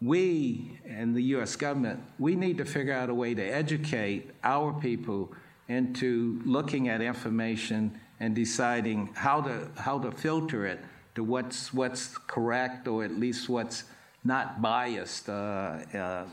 [0.00, 4.72] we and the US government, we need to figure out a way to educate our
[4.72, 5.32] people
[5.68, 10.80] into looking at information and deciding how to, how to filter it
[11.14, 13.84] to what's, what's correct or at least what's
[14.22, 16.24] not biased uh, uh,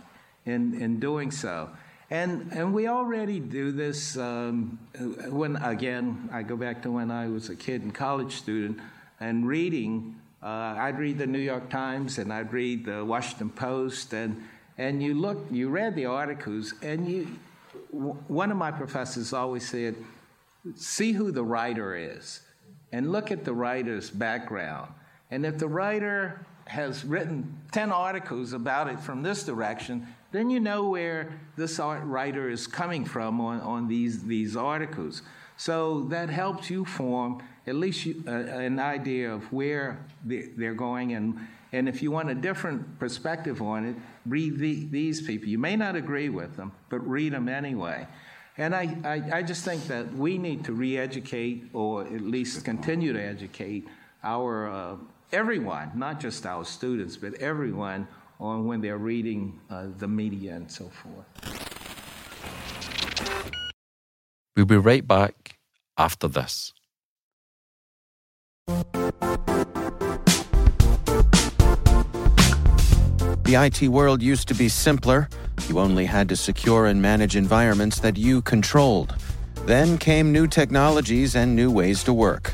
[0.46, 1.70] in, in doing so.
[2.14, 4.78] And, and we already do this um,
[5.30, 8.80] when, again, I go back to when I was a kid and college student
[9.20, 10.22] and reading.
[10.40, 14.44] Uh, I'd read the New York Times and I'd read the Washington Post, and,
[14.78, 17.26] and you look, you read the articles, and you,
[17.90, 19.96] one of my professors always said,
[20.76, 22.42] see who the writer is
[22.92, 24.94] and look at the writer's background.
[25.32, 30.60] And if the writer has written 10 articles about it from this direction, then you
[30.60, 35.22] know where this writer is coming from on, on these, these articles.
[35.58, 41.14] So that helps you form at least you, uh, an idea of where they're going.
[41.14, 41.40] And,
[41.72, 43.96] and if you want a different perspective on it,
[44.26, 45.48] read the, these people.
[45.48, 48.08] You may not agree with them, but read them anyway.
[48.58, 52.64] And I, I, I just think that we need to re educate, or at least
[52.64, 53.88] continue to educate
[54.24, 54.96] our uh,
[55.34, 58.08] everyone, not just our students, but everyone
[58.40, 61.26] on when they're reading uh, the media and so forth.
[64.56, 65.58] We'll be right back
[65.98, 66.74] after this.
[73.46, 75.28] The IT world used to be simpler.
[75.68, 79.16] You only had to secure and manage environments that you controlled.
[79.66, 82.54] Then came new technologies and new ways to work.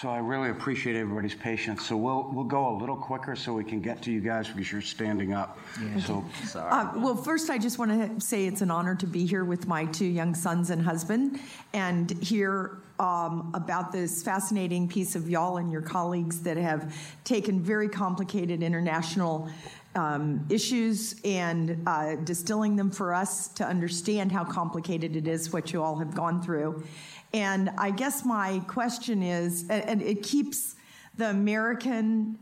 [0.00, 1.84] So I really appreciate everybody's patience.
[1.84, 4.70] So we'll we'll go a little quicker so we can get to you guys because
[4.70, 5.58] you're standing up.
[5.82, 6.00] Yeah.
[6.00, 6.70] So sorry.
[6.70, 9.66] Uh, well, first I just want to say it's an honor to be here with
[9.66, 11.40] my two young sons and husband
[11.72, 16.94] and hear um, about this fascinating piece of y'all and your colleagues that have
[17.24, 19.48] taken very complicated international
[19.96, 25.72] um, issues and uh, distilling them for us to understand how complicated it is what
[25.72, 26.84] you all have gone through
[27.32, 30.76] and I guess my question is, and it keeps
[31.16, 32.38] the American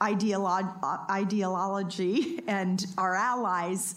[0.00, 3.96] ideolo- ideology and our allies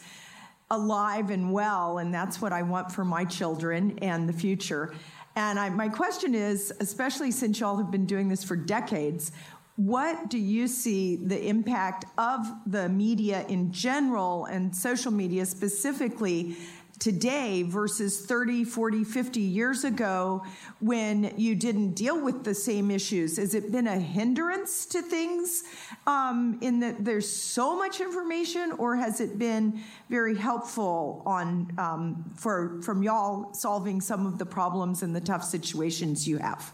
[0.72, 4.94] alive and well, and that's what I want for my children and the future.
[5.36, 9.32] And I, my question is, especially since y'all have been doing this for decades,
[9.78, 16.58] what do you see the impact of the media in general and social media specifically
[17.00, 20.44] today versus 30, 40, 50 years ago
[20.82, 23.38] when you didn't deal with the same issues?
[23.38, 25.64] Has it been a hindrance to things
[26.06, 32.32] um, in that there's so much information, or has it been very helpful on um,
[32.36, 36.72] for from y'all solving some of the problems and the tough situations you have?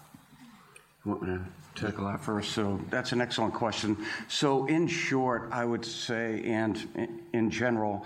[1.06, 1.46] Want me to
[1.76, 2.54] tackle that first?
[2.54, 3.96] So that's an excellent question.
[4.28, 8.06] So in short, I would say, and in general,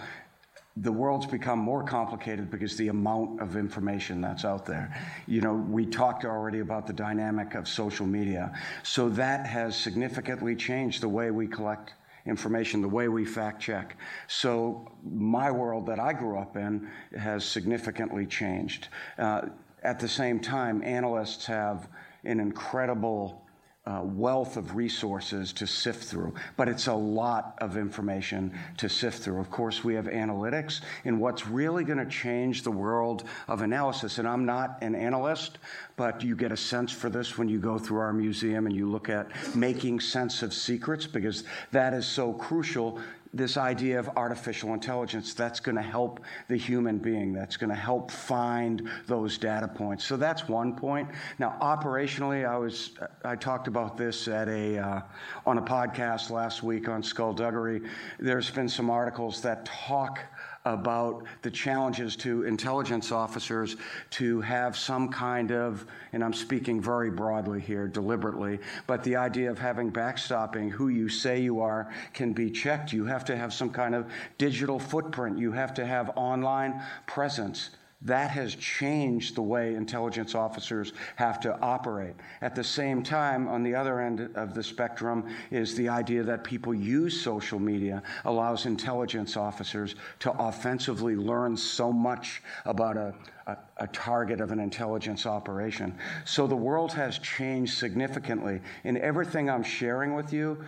[0.81, 4.95] the world's become more complicated because the amount of information that's out there.
[5.27, 8.53] You know, we talked already about the dynamic of social media.
[8.83, 11.93] So that has significantly changed the way we collect
[12.25, 13.97] information, the way we fact check.
[14.27, 18.87] So my world that I grew up in has significantly changed.
[19.17, 19.47] Uh,
[19.83, 21.89] at the same time, analysts have
[22.23, 23.43] an incredible
[23.89, 29.23] uh, wealth of resources to sift through, but it's a lot of information to sift
[29.23, 29.39] through.
[29.39, 34.19] Of course, we have analytics, and what's really going to change the world of analysis,
[34.19, 35.57] and I'm not an analyst,
[35.95, 38.89] but you get a sense for this when you go through our museum and you
[38.89, 42.99] look at making sense of secrets, because that is so crucial
[43.33, 47.75] this idea of artificial intelligence that's going to help the human being that's going to
[47.75, 50.03] help find those data points.
[50.03, 51.07] So that's one point.
[51.37, 52.91] Now operationally i was
[53.23, 55.01] i talked about this at a uh,
[55.45, 57.81] on a podcast last week on skullduggery.
[58.19, 60.19] There's been some articles that talk
[60.65, 63.77] about the challenges to intelligence officers
[64.11, 69.49] to have some kind of, and I'm speaking very broadly here, deliberately, but the idea
[69.49, 72.91] of having backstopping who you say you are can be checked.
[72.91, 77.71] You have to have some kind of digital footprint, you have to have online presence.
[78.03, 82.15] That has changed the way intelligence officers have to operate.
[82.41, 86.45] At the same time, on the other end of the spectrum is the idea that
[86.45, 93.13] people use social media allows intelligence officers to offensively learn so much about a,
[93.47, 95.93] a, a, target of an intelligence operation.
[96.23, 98.61] So the world has changed significantly.
[98.85, 100.63] And everything I'm sharing with you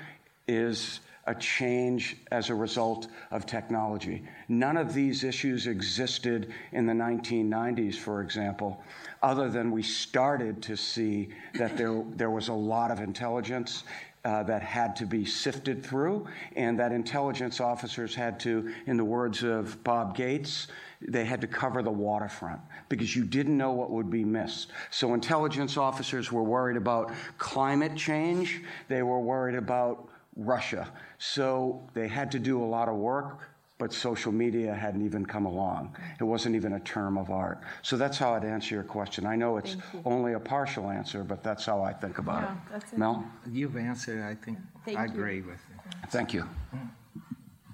[0.50, 4.24] is a change as a result of technology.
[4.48, 8.82] None of these issues existed in the 1990s, for example,
[9.22, 13.84] other than we started to see that there, there was a lot of intelligence
[14.24, 19.04] uh, that had to be sifted through, and that intelligence officers had to, in the
[19.04, 20.68] words of Bob Gates,
[21.02, 24.72] they had to cover the waterfront because you didn't know what would be missed.
[24.92, 30.92] So, intelligence officers were worried about climate change, they were worried about Russia.
[31.18, 33.40] So they had to do a lot of work,
[33.78, 35.96] but social media hadn't even come along.
[36.20, 37.62] It wasn't even a term of art.
[37.82, 39.26] So that's how I'd answer your question.
[39.26, 39.76] I know it's
[40.06, 42.84] only a partial answer, but that's how I think about yeah, it.
[42.94, 42.98] it.
[42.98, 43.26] Mel?
[43.50, 44.60] You've answered, I think.
[44.86, 46.08] Thank I agree with you.
[46.10, 46.48] Thank you.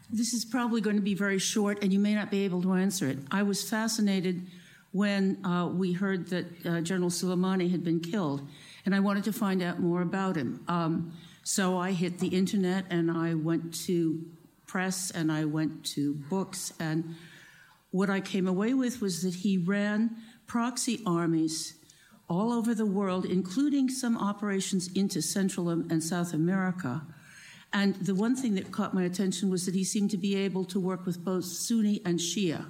[0.09, 2.73] This is probably going to be very short, and you may not be able to
[2.73, 3.17] answer it.
[3.29, 4.47] I was fascinated
[4.93, 8.47] when uh, we heard that uh, General Soleimani had been killed,
[8.85, 10.63] and I wanted to find out more about him.
[10.69, 11.11] Um,
[11.47, 14.25] so I hit the internet and I went to
[14.65, 16.73] press and I went to books.
[16.77, 17.15] And
[17.89, 21.75] what I came away with was that he ran proxy armies
[22.27, 27.03] all over the world, including some operations into Central and South America.
[27.71, 30.65] And the one thing that caught my attention was that he seemed to be able
[30.65, 32.65] to work with both Sunni and Shia,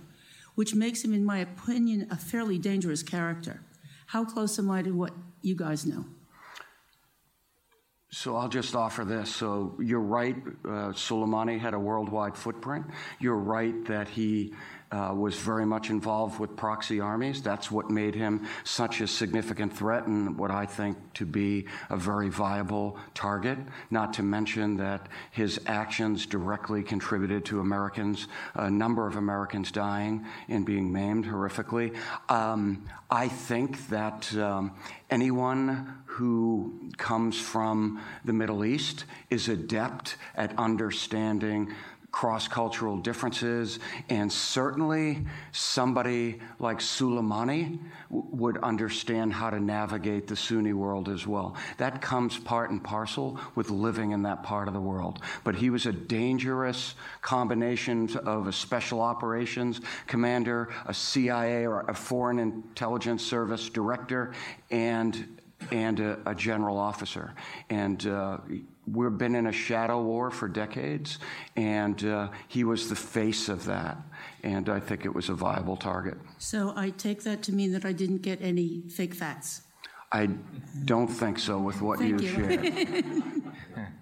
[0.54, 3.60] which makes him, in my opinion, a fairly dangerous character.
[4.06, 6.06] How close am I to what you guys know?
[8.10, 9.34] So I'll just offer this.
[9.36, 12.86] So you're right, uh, Soleimani had a worldwide footprint.
[13.20, 14.54] You're right that he
[14.92, 17.42] uh, was very much involved with proxy armies.
[17.42, 21.98] That's what made him such a significant threat and what I think to be a
[21.98, 23.58] very viable target.
[23.90, 30.26] Not to mention that his actions directly contributed to Americans, a number of Americans dying
[30.48, 31.96] and being maimed horrifically.
[32.30, 34.74] Um, I think that um,
[35.10, 41.74] anyone who comes from the Middle East is adept at understanding
[42.18, 43.78] cross cultural differences,
[44.10, 47.78] and certainly somebody like Soleimani
[48.10, 51.56] w- would understand how to navigate the Sunni world as well.
[51.78, 55.20] That comes part and parcel with living in that part of the world.
[55.44, 61.94] But he was a dangerous combination of a special operations commander, a CIA or a
[61.94, 64.34] foreign intelligence service director,
[64.72, 65.38] and
[65.72, 67.36] and a, a general officer.
[67.70, 68.40] And uh,
[68.92, 71.20] we've been in a shadow war for decades,
[71.56, 73.98] and uh, he was the face of that.
[74.44, 76.18] And I think it was a viable target.
[76.38, 79.64] So I take that to mean that I didn't get any fake facts.
[80.12, 80.30] I
[80.86, 82.66] don't think so with what you, you shared.
[82.66, 83.54] And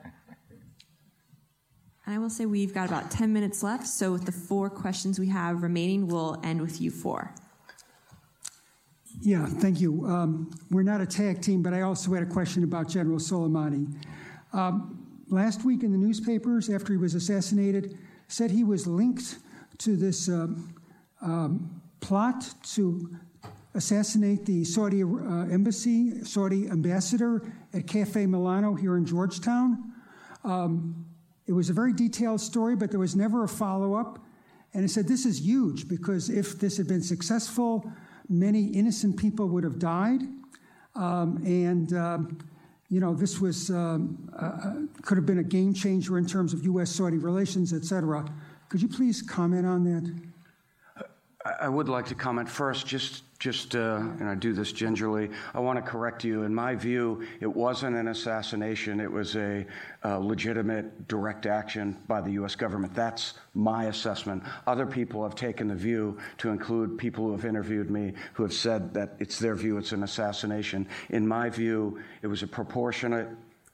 [2.07, 5.29] I will say we've got about 10 minutes left, so with the four questions we
[5.29, 7.33] have remaining, we'll end with you four.
[9.21, 10.05] Yeah, thank you.
[10.05, 13.95] Um, we're not a tag team, but I also had a question about General Soleimani.
[14.55, 17.97] Um, last week in the newspapers, after he was assassinated,
[18.29, 19.39] said he was linked
[19.79, 20.73] to this um,
[21.21, 23.17] um, plot to
[23.73, 25.07] assassinate the Saudi uh,
[25.51, 29.91] embassy, Saudi ambassador at Cafe Milano here in Georgetown.
[30.45, 31.05] Um,
[31.47, 34.19] it was a very detailed story, but there was never a follow up.
[34.73, 37.91] And he said, This is huge because if this had been successful,
[38.29, 40.21] many innocent people would have died.
[40.95, 41.91] Um, and
[42.89, 46.63] you know, this was um, uh, could have been a game changer in terms of
[46.63, 48.25] U.S.-Saudi relations, et cetera.
[48.69, 50.13] Could you please comment on that?
[51.59, 55.59] I would like to comment first, just just, uh, and I do this gingerly, I
[55.59, 56.41] want to correct you.
[56.45, 59.67] In my view, it wasn't an assassination, it was a,
[60.01, 62.55] a legitimate direct action by the U.S.
[62.55, 62.95] government.
[62.95, 64.41] That's my assessment.
[64.65, 68.53] Other people have taken the view, to include people who have interviewed me, who have
[68.53, 70.87] said that it's their view it's an assassination.
[71.09, 73.27] In my view, it was a proportionate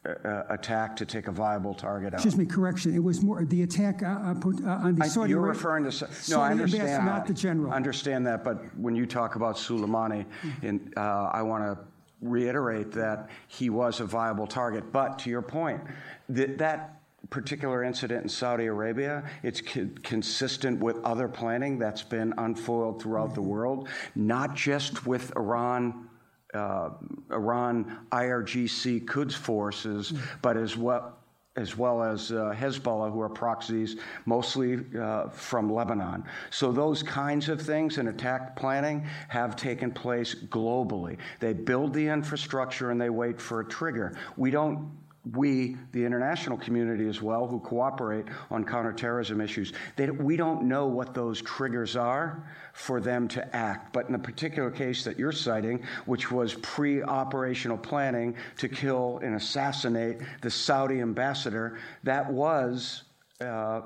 [0.05, 2.19] uh, attack to take a viable target out.
[2.19, 2.95] Excuse me, correction.
[2.95, 5.83] It was more the attack uh, uh, put, uh, on the I- Saudi You're referring
[5.83, 6.81] to, no, Saudi I understand.
[6.89, 7.71] ambassador, not the general.
[7.71, 10.25] I understand that, but when you talk about Soleimani,
[10.63, 11.77] and, uh, I want to
[12.21, 14.91] reiterate that he was a viable target.
[14.91, 15.81] But to your point,
[16.29, 16.99] that, that
[17.29, 23.35] particular incident in Saudi Arabia, it's co- consistent with other planning that's been unfoiled throughout
[23.35, 26.07] the world, not just with Iran
[26.53, 26.89] uh,
[27.31, 31.17] Iran IRGC Quds forces, but as well
[31.57, 36.23] as well as uh, Hezbollah, who are proxies mostly uh, from Lebanon.
[36.49, 41.17] So those kinds of things and attack planning have taken place globally.
[41.41, 44.17] They build the infrastructure and they wait for a trigger.
[44.37, 44.89] We don't
[45.35, 50.87] we, the international community as well, who cooperate on counterterrorism issues, they, we don't know
[50.87, 53.93] what those triggers are for them to act.
[53.93, 59.19] But in the particular case that you're citing, which was pre operational planning to kill
[59.21, 63.03] and assassinate the Saudi ambassador, that was.
[63.39, 63.81] Uh,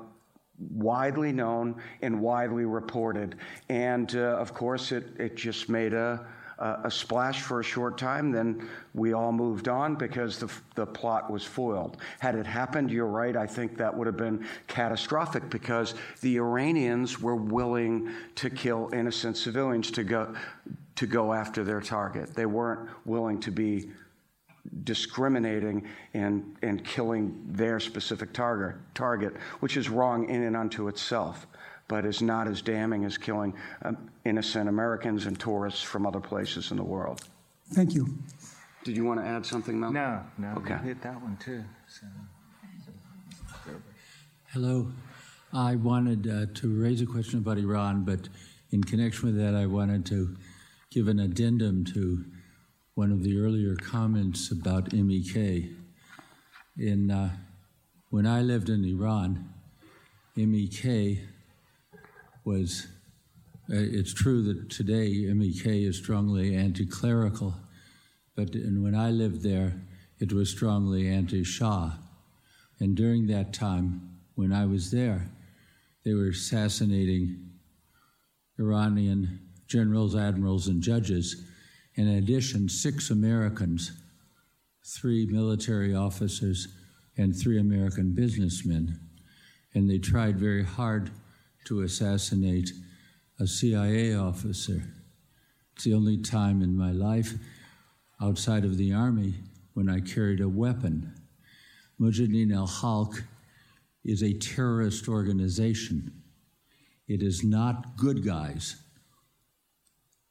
[0.58, 3.36] widely known and widely reported.
[3.68, 6.26] And uh, of course, it, it just made a,
[6.58, 8.30] a, a splash for a short time.
[8.32, 11.96] Then we all moved on because the, the plot was foiled.
[12.18, 17.20] Had it happened, you're right, I think that would have been catastrophic because the Iranians
[17.20, 20.34] were willing to kill innocent civilians to go,
[20.96, 22.34] to go after their target.
[22.34, 23.90] They weren't willing to be
[24.84, 31.46] discriminating and, and killing their specific target, target, which is wrong in and unto itself,
[31.88, 36.70] but is not as damning as killing um, innocent Americans and tourists from other places
[36.70, 37.22] in the world.
[37.72, 38.18] Thank you.
[38.84, 39.92] Did you want to add something, Mel?
[39.92, 40.74] No, no, Okay.
[40.74, 41.64] you hit that one too.
[41.88, 42.06] So.
[44.52, 44.88] Hello.
[45.52, 48.28] I wanted uh, to raise a question about Iran, but
[48.70, 50.36] in connection with that, I wanted to
[50.90, 52.24] give an addendum to
[52.94, 55.70] one of the earlier comments about MEK.
[56.78, 57.30] In, uh,
[58.10, 59.52] when I lived in Iran,
[60.36, 61.18] MEK
[62.46, 62.86] was,
[63.68, 67.54] uh, it's true that today MEK is strongly anti clerical,
[68.36, 69.82] but when I lived there,
[70.20, 71.92] it was strongly anti Shah.
[72.78, 75.28] And during that time, when I was there,
[76.04, 77.50] they were assassinating
[78.58, 81.44] Iranian generals, admirals, and judges.
[81.96, 83.90] In addition, six Americans,
[84.84, 86.68] three military officers,
[87.16, 89.00] and three American businessmen.
[89.74, 91.10] And they tried very hard
[91.66, 92.72] to assassinate
[93.38, 94.82] a CIA officer.
[95.74, 97.34] It's the only time in my life
[98.20, 99.34] outside of the Army
[99.74, 101.12] when I carried a weapon.
[102.00, 103.22] Mujahideen al Khalq
[104.04, 106.12] is a terrorist organization.
[107.08, 108.76] It is not good guys.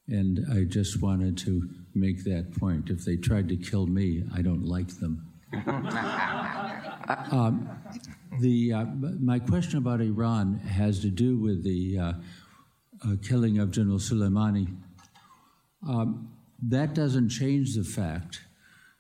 [0.07, 2.89] And I just wanted to make that point.
[2.89, 5.31] If they tried to kill me, I don't like them.
[7.07, 7.69] um,
[8.39, 8.85] the, uh,
[9.19, 12.13] my question about Iran has to do with the uh,
[13.03, 14.75] uh, killing of General Soleimani.
[15.87, 16.31] Um,
[16.61, 18.41] that doesn't change the fact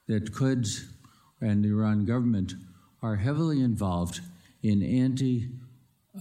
[0.07, 0.85] that Quds
[1.41, 2.53] and the Iran government
[3.01, 4.21] are heavily involved
[4.61, 5.49] in anti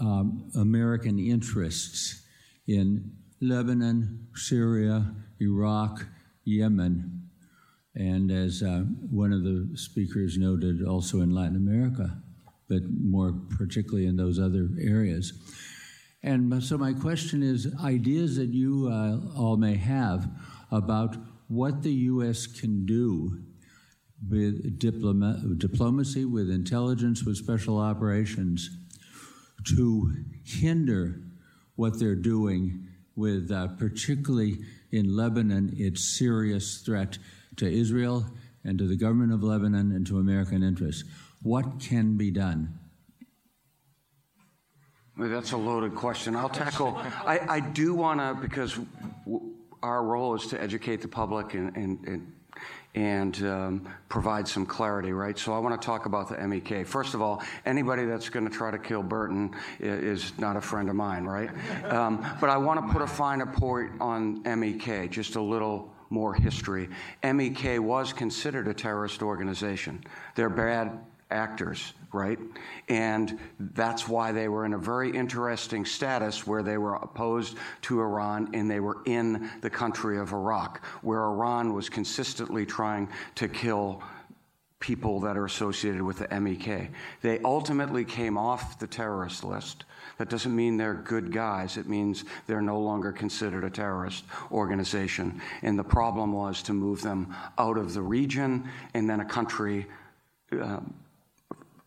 [0.01, 2.23] um, American interests
[2.67, 6.07] in Lebanon, Syria, Iraq,
[6.45, 7.24] Yemen,
[7.95, 8.81] and as uh,
[9.11, 12.23] one of the speakers noted, also in Latin America,
[12.69, 15.33] but more particularly in those other areas.
[16.23, 20.29] And so, my question is ideas that you uh, all may have
[20.71, 21.17] about
[21.49, 22.47] what the U.S.
[22.47, 23.43] can do
[24.29, 28.71] with diploma- diplomacy, with intelligence, with special operations
[29.77, 30.15] to
[30.45, 31.21] hinder
[31.77, 34.59] what they're doing with, uh, particularly
[34.91, 37.19] in Lebanon, its serious threat
[37.57, 38.27] to Israel
[38.65, 41.05] and to the government of Lebanon and to American interests.
[41.43, 42.79] What can be done?
[45.17, 46.35] Well, That's a loaded question.
[46.35, 46.97] I'll tackle.
[47.25, 48.75] I, I do want to, because
[49.25, 49.53] w-
[49.83, 52.33] our role is to educate the public and, and, and,
[52.97, 55.39] and um, provide some clarity, right?
[55.39, 56.85] So I want to talk about the MEK.
[56.87, 60.61] First of all, anybody that's going to try to kill Burton i- is not a
[60.61, 61.51] friend of mine, right?
[61.85, 66.35] Um, but I want to put a finer point on MEK, just a little more
[66.35, 66.89] history.
[67.23, 70.05] MEK was considered a terrorist organization.
[70.35, 71.01] They're bad
[71.31, 72.39] actors, right?
[72.89, 78.01] And that's why they were in a very interesting status where they were opposed to
[78.01, 83.49] Iran and they were in the country of Iraq, where Iran was consistently trying to
[83.49, 84.03] kill
[84.81, 86.91] people that are associated with the MEK.
[87.23, 89.85] They ultimately came off the terrorist list.
[90.19, 91.77] That doesn't mean they're good guys.
[91.77, 95.41] It means they're no longer considered a terrorist organization.
[95.63, 99.87] And the problem was to move them out of the region and then a country.
[100.53, 100.81] Uh,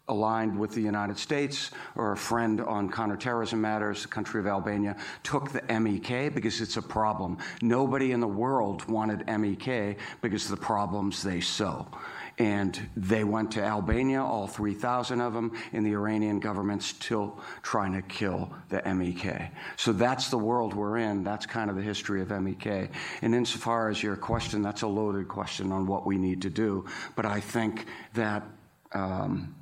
[0.09, 4.95] aligned with the United States or a friend on counterterrorism matters, the country of Albania,
[5.23, 7.37] took the MEK because it's a problem.
[7.61, 11.87] Nobody in the world wanted MEK because of the problems they sow.
[12.39, 17.93] And they went to Albania, all 3,000 of them, and the Iranian government's still trying
[17.93, 19.51] to kill the MEK.
[19.75, 21.23] So that's the world we're in.
[21.23, 22.91] That's kind of the history of MEK.
[23.23, 26.85] And insofar as your question, that's a loaded question on what we need to do.
[27.15, 28.43] But I think that.
[28.93, 29.55] Um,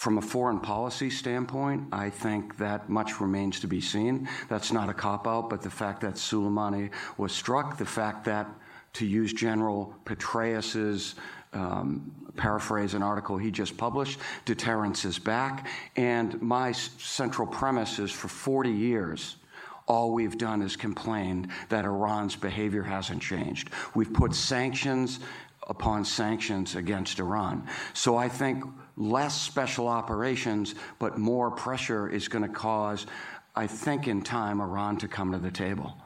[0.00, 4.30] from a foreign policy standpoint, I think that much remains to be seen.
[4.48, 8.48] That's not a cop out, but the fact that Soleimani was struck, the fact that,
[8.94, 11.16] to use General Petraeus's
[11.52, 15.68] um, paraphrase an article he just published, deterrence is back.
[15.96, 19.36] And my central premise is for 40 years,
[19.86, 23.70] all we've done is complained that Iran's behavior hasn't changed.
[23.94, 25.18] We've put sanctions
[25.68, 27.66] upon sanctions against Iran.
[27.92, 28.64] So I think
[28.96, 33.06] less special operations, but more pressure is going to cause,
[33.56, 35.96] I think, in time, Iran to come to the table.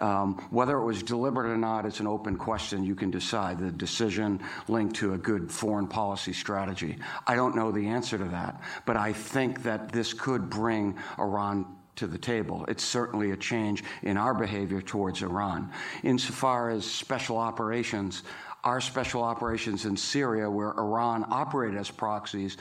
[0.00, 2.84] Um, whether it was deliberate or not, it's an open question.
[2.84, 6.98] You can decide the decision linked to a good foreign policy strategy.
[7.26, 11.66] I don't know the answer to that, but I think that this could bring Iran
[11.96, 12.64] to the table.
[12.68, 15.70] It's certainly a change in our behavior towards Iran.
[16.02, 18.24] Insofar as special operations,
[18.64, 22.56] our special operations in Syria, where Iran operated as proxies,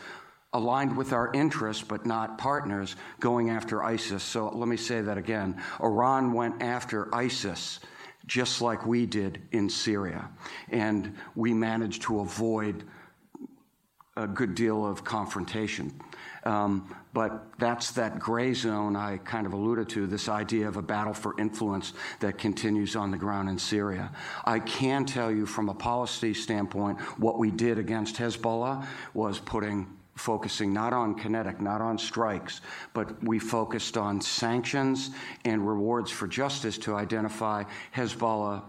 [0.53, 4.23] aligned with our interests but not partners, going after ISIS.
[4.23, 5.61] So let me say that again.
[5.81, 7.79] Iran went after ISIS
[8.25, 10.29] just like we did in Syria,
[10.69, 12.83] and we managed to avoid
[14.15, 15.91] a good deal of confrontation.
[16.43, 20.81] Um, but that's that gray zone I kind of alluded to this idea of a
[20.81, 24.11] battle for influence that continues on the ground in Syria.
[24.45, 29.87] I can tell you from a policy standpoint, what we did against Hezbollah was putting
[30.15, 32.61] focusing not on kinetic, not on strikes,
[32.93, 35.09] but we focused on sanctions
[35.45, 37.63] and rewards for justice to identify
[37.95, 38.63] Hezbollah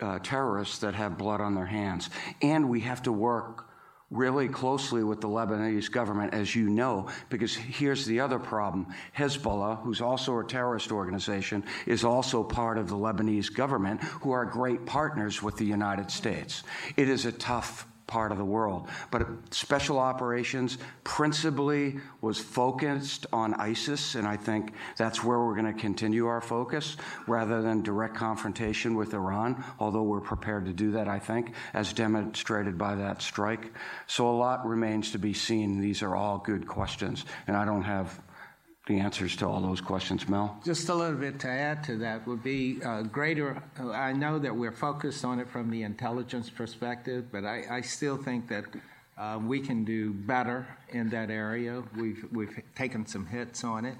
[0.00, 2.10] uh, terrorists that have blood on their hands.
[2.42, 3.66] And we have to work
[4.10, 8.86] really closely with the Lebanese government, as you know, because here's the other problem
[9.16, 14.44] Hezbollah, who's also a terrorist organization, is also part of the Lebanese government, who are
[14.44, 16.62] great partners with the United States.
[16.96, 18.88] It is a tough part of the world.
[19.10, 25.56] But uh, special operations principally was focused on ISIS, and I think that's where we're
[25.56, 26.96] going to continue our focus
[27.26, 31.92] rather than direct confrontation with Iran, although we're prepared to do that, I think, as
[31.92, 33.72] demonstrated by that strike.
[34.06, 35.80] So a lot remains to be seen.
[35.80, 38.20] These are all good questions, and I don't have
[38.86, 40.60] the answers to all those questions, Mel?
[40.64, 43.60] Just a little bit to add to that would be uh, greater.
[43.78, 48.16] I know that we're focused on it from the intelligence perspective, but I, I still
[48.16, 48.64] think that
[49.18, 51.82] uh, we can do better in that area.
[51.96, 53.96] We've we've taken some hits on it.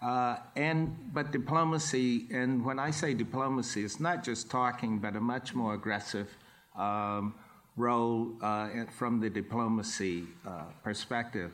[0.00, 5.20] Uh, and but diplomacy, and when I say diplomacy, it's not just talking, but a
[5.20, 6.28] much more aggressive
[6.76, 7.34] um,
[7.76, 11.50] role uh, from the diplomacy uh, perspective.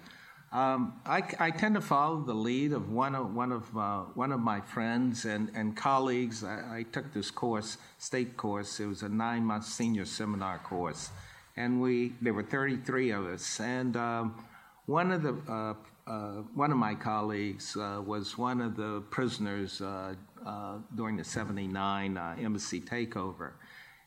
[0.54, 4.30] Um, I, I, tend to follow the lead of one of one of uh, one
[4.30, 6.44] of my friends and, and colleagues.
[6.44, 8.78] I, I, took this course, state course.
[8.78, 11.10] It was a nine month senior seminar course,
[11.56, 13.58] and we there were 33 of us.
[13.58, 14.44] And um,
[14.86, 15.74] one of the uh,
[16.06, 20.14] uh, one of my colleagues uh, was one of the prisoners uh,
[20.46, 23.54] uh, during the '79 embassy takeover,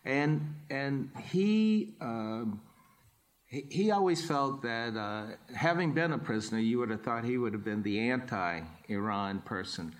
[0.06, 1.94] and and he.
[2.00, 2.62] Um,
[3.48, 7.54] he, always felt that uh, having been a prisoner, you would have thought he would
[7.54, 9.96] have been the anti Iran person.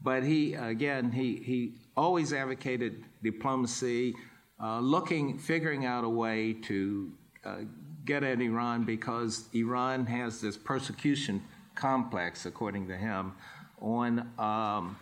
[0.00, 4.14] But he, again, he, he always advocated diplomacy,
[4.62, 7.12] uh, looking, figuring out a way to
[7.44, 7.56] uh,
[8.04, 11.42] get at Iran because Iran has this persecution
[11.74, 13.32] complex, according to him,
[13.80, 14.96] on um,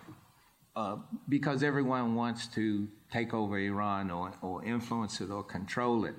[0.75, 0.97] uh,
[1.29, 6.15] because everyone wants to take over Iran or, or influence it or control it.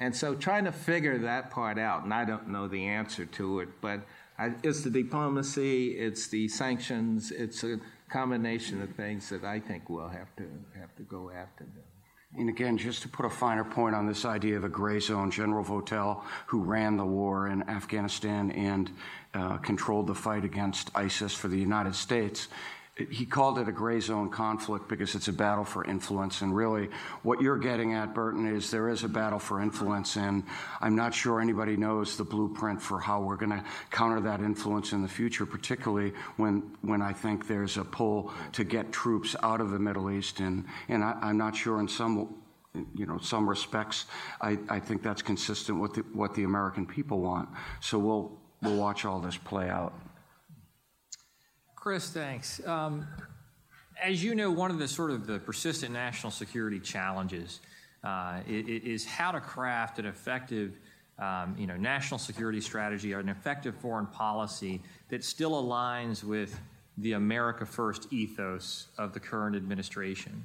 [0.00, 3.60] And so trying to figure that part out, and I don't know the answer to
[3.60, 4.00] it, but
[4.38, 7.78] I, it's the diplomacy, it's the sanctions, it's a
[8.08, 10.44] combination of things that I think we'll have to
[10.78, 11.64] have to go after.
[11.64, 11.84] Them.
[12.38, 15.30] And again, just to put a finer point on this idea of a gray zone,
[15.30, 18.90] General Votel, who ran the war in Afghanistan and
[19.34, 22.48] uh, controlled the fight against ISIS for the United States,
[23.10, 26.42] he called it a gray zone conflict because it's a battle for influence.
[26.42, 26.88] And really,
[27.22, 30.16] what you're getting at, Burton, is there is a battle for influence.
[30.16, 30.44] And
[30.80, 34.92] I'm not sure anybody knows the blueprint for how we're going to counter that influence
[34.92, 39.60] in the future, particularly when, when I think there's a pull to get troops out
[39.60, 40.40] of the Middle East.
[40.40, 42.34] And, and I, am not sure in some
[42.94, 44.06] you know, some respects,
[44.40, 47.48] I, I think that's consistent with the, what the American people want.
[47.80, 49.92] So we'll, we'll watch all this play out.
[51.82, 52.64] Chris, thanks.
[52.64, 53.08] Um,
[54.00, 57.58] as you know, one of the sort of the persistent national security challenges
[58.04, 60.78] uh, is how to craft an effective,
[61.18, 66.56] um, you know, national security strategy or an effective foreign policy that still aligns with
[66.98, 70.44] the America First ethos of the current administration.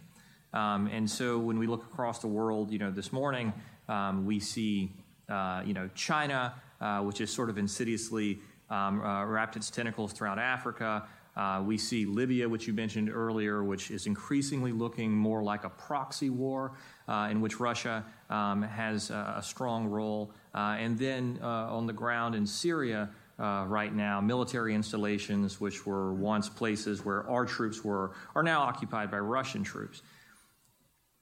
[0.54, 3.54] Um, and so when we look across the world, you know, this morning
[3.88, 4.92] um, we see,
[5.30, 10.14] uh, you know, China, uh, which is sort of insidiously um, uh, wrapped its tentacles
[10.14, 11.08] throughout Africa.
[11.38, 15.70] Uh, we see Libya, which you mentioned earlier, which is increasingly looking more like a
[15.70, 16.74] proxy war
[17.08, 20.32] uh, in which Russia um, has a, strong role.
[20.56, 25.86] Uh, and then uh, on the ground in Syria uh, right now, military installations, which
[25.86, 30.02] were once places where our troops were, are now occupied by Russian troops.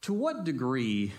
[0.04, 1.12] To what degree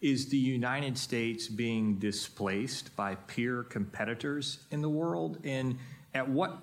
[0.00, 5.38] is the United States being displaced by peer competitors in the world?
[5.44, 5.78] And
[6.14, 6.58] at what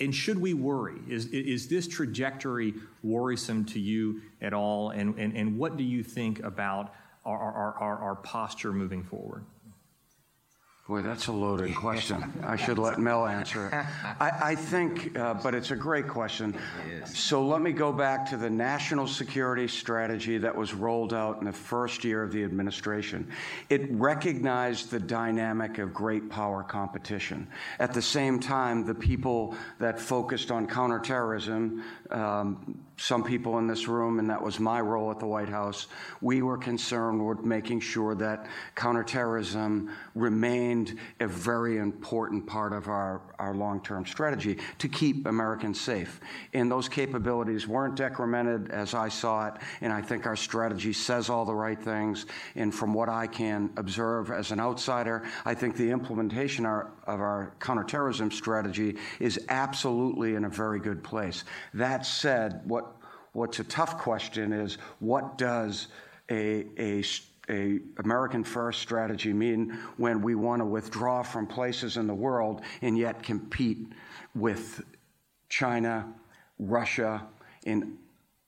[0.00, 0.98] and should we worry?
[1.08, 4.90] Is, is this trajectory worrisome to you at all?
[4.90, 6.94] And, and, and what do you think about
[7.24, 9.44] our, our, our, our posture moving forward?
[10.90, 12.32] Boy, that's a loaded question.
[12.44, 13.74] I should let Mel answer it.
[14.20, 16.58] I, I think, uh, but it's a great question.
[17.04, 21.44] So let me go back to the national security strategy that was rolled out in
[21.44, 23.28] the first year of the administration.
[23.68, 27.46] It recognized the dynamic of great power competition.
[27.78, 33.88] At the same time, the people that focused on counterterrorism, um, some people in this
[33.88, 35.86] room, and that was my role at the White House,
[36.20, 43.22] we were concerned with making sure that counterterrorism remained a very important part of our,
[43.38, 46.20] our long term strategy to keep Americans safe.
[46.52, 51.30] And those capabilities weren't decremented as I saw it, and I think our strategy says
[51.30, 52.26] all the right things.
[52.54, 56.66] And from what I can observe as an outsider, I think the implementation
[57.14, 61.44] of our counterterrorism strategy is absolutely in a very good place.
[61.74, 62.96] That said, what
[63.32, 65.88] What's a tough question is what does
[66.30, 67.04] a, a,
[67.48, 72.62] a American first strategy mean when we want to withdraw from places in the world
[72.82, 73.86] and yet compete
[74.34, 74.82] with
[75.48, 76.12] China,
[76.58, 77.24] Russia,
[77.66, 77.96] and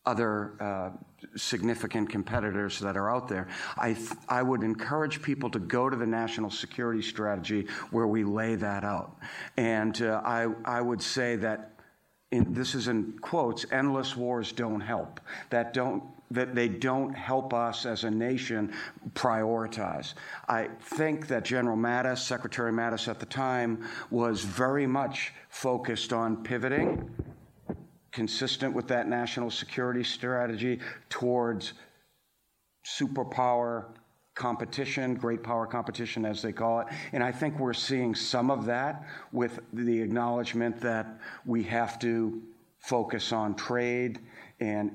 [0.04, 0.90] other uh,
[1.36, 3.48] significant competitors that are out there.
[3.76, 8.24] I, th- I would encourage people to go to the national security strategy where we
[8.24, 9.16] lay that out.
[9.56, 11.72] And uh, I, I would say that
[12.30, 15.20] in, this is in quotes, endless wars don't help.
[15.50, 16.02] That don't
[16.32, 18.72] that they don't help us as a nation
[19.12, 20.14] prioritize.
[20.48, 26.42] I think that General Mattis, Secretary Mattis at the time, was very much focused on
[26.42, 27.10] pivoting,
[28.12, 31.72] consistent with that national security strategy, towards
[32.86, 33.86] superpower
[34.34, 36.86] competition, great power competition, as they call it.
[37.12, 41.06] And I think we're seeing some of that with the acknowledgement that
[41.44, 42.42] we have to
[42.78, 44.20] focus on trade
[44.60, 44.90] and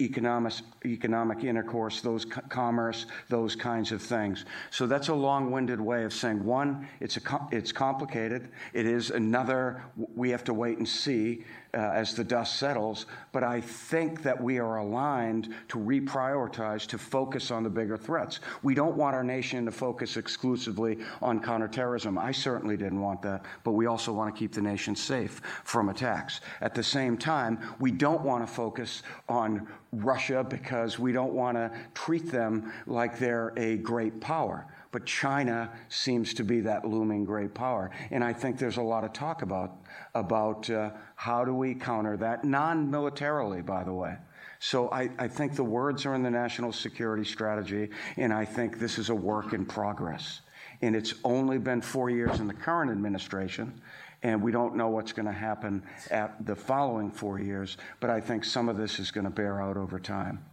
[0.00, 0.54] economic,
[0.84, 4.44] economic intercourse, those commerce, those kinds of things.
[4.70, 8.50] So that's a long-winded way of saying one, it's a, it's complicated.
[8.72, 9.82] It is another.
[10.14, 11.44] We have to wait and see
[11.74, 13.06] uh, as the dust settles.
[13.32, 18.40] But I think that we are aligned to reprioritize to focus on the bigger threats.
[18.62, 22.18] We don't want our nation to focus exclusively on counterterrorism.
[22.18, 25.88] I certainly didn't want that, but we also want to keep the nation safe from
[25.88, 26.40] attacks.
[26.60, 29.61] At the same time, we don't want to focus on
[29.92, 34.66] Russia because we don't want to treat them like they're a great power.
[34.90, 37.90] But China seems to be that looming great power.
[38.10, 39.78] And I think there's a lot of talk about,
[40.14, 44.16] about uh, how do we counter that, non militarily, by the way.
[44.58, 48.78] So I, I think the words are in the national security strategy, and I think
[48.78, 50.42] this is a work in progress.
[50.82, 53.80] And it's only been four years in the current administration
[54.22, 58.20] and we don't know what's going to happen at the following four years, but I
[58.20, 60.44] think some of this is going to bear out over time.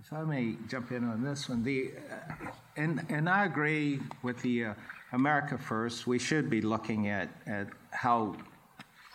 [0.00, 4.40] If I may jump in on this one, the, uh, and, and I agree with
[4.42, 4.74] the uh,
[5.12, 6.06] America First.
[6.06, 8.36] We should be looking at, at how,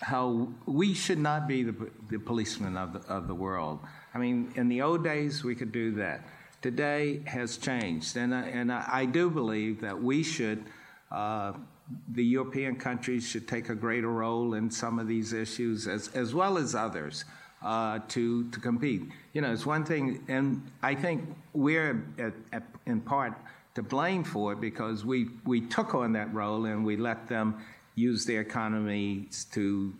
[0.01, 3.80] how we should not be the, the policemen of the, of the world.
[4.15, 6.21] I mean, in the old days, we could do that.
[6.61, 8.17] today has changed.
[8.17, 10.65] And, I, and I, I do believe that we should,
[11.11, 11.53] uh,
[12.09, 16.33] the European countries should take a greater role in some of these issues as, as
[16.33, 17.25] well as others.
[17.61, 19.01] Uh, to to compete,
[19.33, 23.33] you know, it's one thing, and I think we're at, at, in part
[23.75, 27.61] to blame for it because we we took on that role and we let them
[27.95, 29.93] use their economies to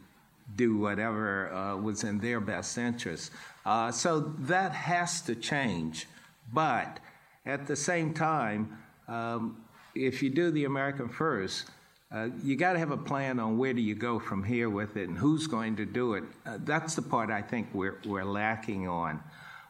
[0.56, 3.32] do whatever uh, was in their best interest.
[3.66, 6.08] Uh, so that has to change.
[6.54, 7.00] But
[7.46, 8.78] at the same time,
[9.08, 9.64] um,
[9.96, 11.70] if you do the American First,
[12.12, 14.98] uh, you got to have a plan on where do you go from here with
[14.98, 16.24] it and who's going to do it.
[16.46, 19.22] Uh, that's the part I think we're, we're lacking on.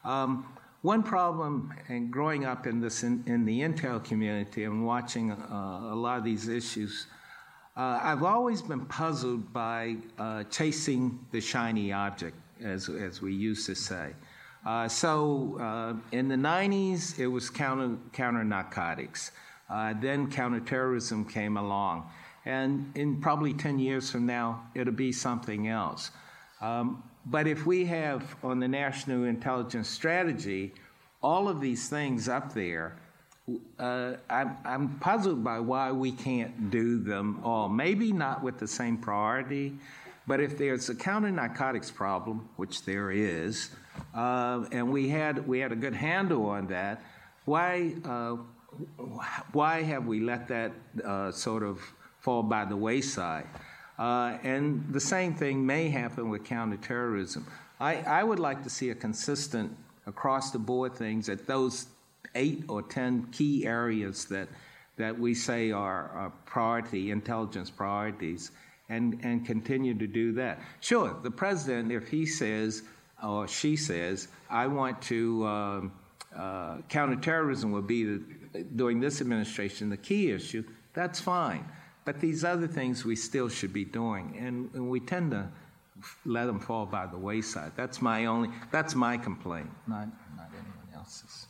[0.05, 0.47] Um,
[0.81, 5.89] one problem, and growing up in this in, in the Intel community and watching uh,
[5.91, 7.07] a lot of these issues,
[7.75, 13.65] uh, I've always been puzzled by uh, chasing the shiny object, as as we used
[13.65, 14.13] to say.
[14.65, 19.31] Uh, so in the 90s, it was counter, counter narcotics.
[19.69, 22.09] Uh, then counterterrorism came along.
[22.49, 26.09] And in probably 10 years from now, it'll be something else.
[26.61, 30.73] Um, but if we have on the National Intelligence Strategy
[31.21, 32.97] all of these things up there,
[33.77, 37.69] uh, I'm, I'm, puzzled by why we can't do them all.
[37.69, 39.75] Maybe not with the same priority,
[40.25, 43.69] but if there's a counter narcotics problem, which there is,
[44.15, 47.03] uh, and we had we had a good handle on that.
[47.45, 48.37] Why uh,
[49.51, 50.71] why have we let that
[51.03, 51.81] uh, sort of
[52.19, 53.47] fall by the wayside?
[53.97, 57.45] Uh, and the same thing may happen with counterterrorism.
[57.79, 59.75] I, I would like to see a consistent
[60.07, 61.87] across the board things at those
[62.35, 64.47] eight or ten key areas that
[64.97, 68.51] that we say are, are priority intelligence priorities
[68.89, 70.59] and and continue to do that.
[70.81, 72.83] Sure, the president, if he says
[73.23, 75.91] or she says, I want to, um,
[76.35, 80.63] uh, counterterrorism will be, the, during this administration, the key issue,
[80.93, 81.65] that's fine.
[82.09, 85.47] But these other things we still should be doing, and, and we tend to
[86.25, 87.73] let them fall by the wayside.
[87.75, 91.45] That's my only, that's my complaint, not, not anyone else's.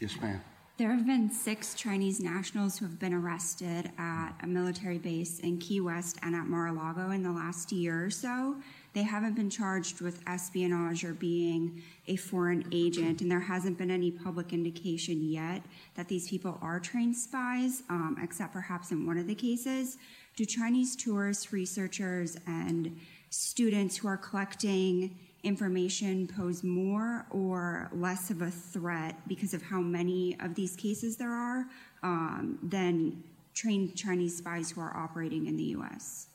[0.00, 0.40] Yes, ma'am.
[0.76, 5.58] There have been six Chinese nationals who have been arrested at a military base in
[5.58, 8.56] Key West and at Mar a Lago in the last year or so.
[8.94, 13.90] They haven't been charged with espionage or being a foreign agent, and there hasn't been
[13.90, 15.62] any public indication yet
[15.96, 19.98] that these people are trained spies, um, except perhaps in one of the cases.
[20.36, 22.96] Do Chinese tourists, researchers, and
[23.30, 29.80] students who are collecting information pose more or less of a threat because of how
[29.80, 31.66] many of these cases there are
[32.04, 33.24] um, than
[33.54, 36.28] trained Chinese spies who are operating in the U.S.?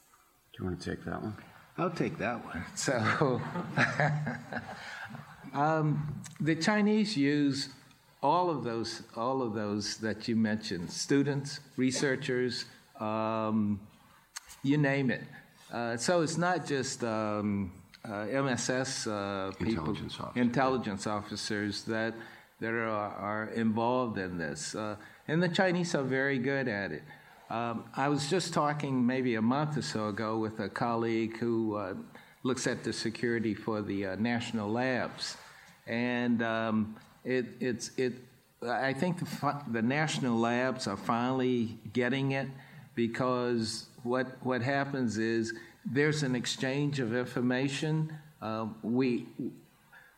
[0.54, 1.36] Do you want to take that one?
[1.80, 2.64] I'll take that one.
[2.76, 3.42] So,
[5.54, 7.70] um, the Chinese use
[8.22, 12.66] all of those, all of those that you mentioned: students, researchers,
[13.00, 13.80] um,
[14.62, 15.24] you name it.
[15.72, 17.72] Uh, so it's not just um,
[18.04, 22.14] uh, MSS uh, people, intelligence officers, intelligence officers that
[22.60, 24.98] that are, are involved in this, uh,
[25.30, 27.04] and the Chinese are very good at it.
[27.50, 31.76] Um, I was just talking maybe a month or so ago with a colleague who
[31.78, 31.96] uh,
[32.44, 35.36] looks at the security for the uh, national labs,
[35.88, 36.96] and um,
[37.26, 38.14] it, it's it.
[38.62, 42.48] I think the, the national labs are finally getting it
[42.94, 45.52] because what what happens is
[45.92, 48.16] there's an exchange of information.
[48.44, 49.26] Uh, we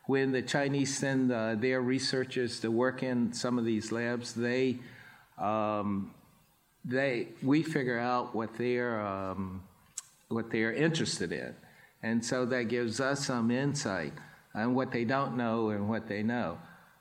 [0.08, 4.80] when the Chinese send uh, their researchers to work in some of these labs, they
[5.38, 6.12] um,
[6.86, 9.62] they we figure out what they're um,
[10.30, 11.54] what they're interested in,
[12.04, 14.14] and so that gives us some insight
[14.54, 16.58] on what they don't know and what they know.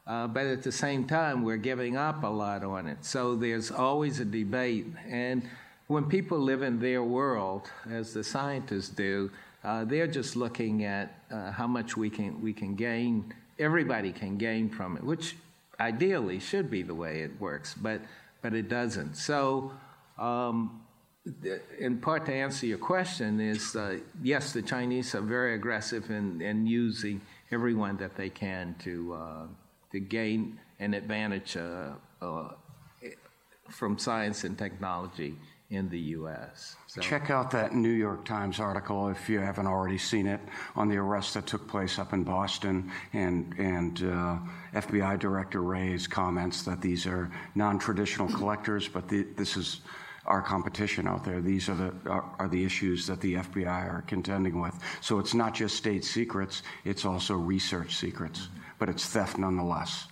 [0.06, 3.04] Uh, but at the same time, we're giving up a lot on it.
[3.04, 5.42] So there's always a debate, and
[5.86, 9.30] when people live in their world, as the scientists do,
[9.64, 13.32] uh, they're just looking at uh, how much we can we can gain.
[13.58, 15.36] Everybody can gain from it, which
[15.78, 17.74] ideally should be the way it works.
[17.74, 18.00] But
[18.42, 19.16] but it doesn't.
[19.16, 19.72] So,
[20.18, 20.82] um,
[21.78, 26.40] in part to answer your question, is uh, yes, the Chinese are very aggressive in,
[26.40, 27.20] in using
[27.52, 29.46] everyone that they can to uh,
[29.92, 31.92] to gain an advantage uh,
[32.22, 32.48] uh
[33.68, 35.36] from science and technology
[35.70, 36.76] in the U.S.
[36.88, 37.00] So.
[37.00, 40.40] Check out that New York Times article if you haven't already seen it
[40.74, 44.38] on the arrest that took place up in Boston, and and uh,
[44.74, 49.80] FBI Director Wray's comments that these are non-traditional collectors, but the, this is
[50.26, 51.40] our competition out there.
[51.40, 54.74] These are the are, are, the issues that the FBI are contending with.
[55.00, 58.48] So it's not just state secrets; it's also research secrets,
[58.80, 60.08] but it's theft nonetheless.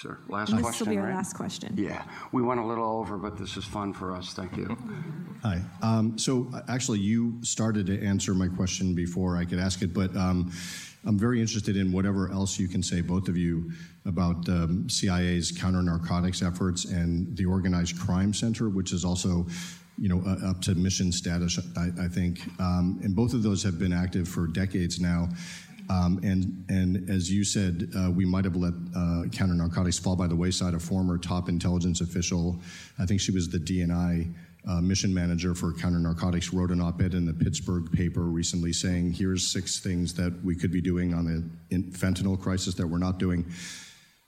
[0.00, 0.86] Sir, last and this question.
[0.86, 1.16] will be our right?
[1.16, 1.74] last question.
[1.76, 4.32] Yeah, we went a little over, but this is fun for us.
[4.32, 4.78] Thank you.
[5.42, 5.60] Hi.
[5.82, 9.92] Um, so uh, actually, you started to answer my question before I could ask it,
[9.92, 10.52] but um,
[11.04, 13.72] I'm very interested in whatever else you can say, both of you,
[14.06, 19.48] about um, CIA's counter narcotics efforts and the Organized Crime Center, which is also.
[20.00, 23.64] You know, uh, up to mission status, I, I think, um, and both of those
[23.64, 25.28] have been active for decades now.
[25.90, 30.16] Um, and and as you said, uh, we might have let uh, counter narcotics fall
[30.16, 30.74] by the wayside.
[30.74, 32.60] A former top intelligence official,
[32.98, 34.32] I think she was the DNI
[34.68, 39.12] uh, mission manager for counter narcotics, wrote an op-ed in the Pittsburgh paper recently saying,
[39.12, 41.24] "Here's six things that we could be doing on
[41.70, 43.46] the fentanyl crisis that we're not doing."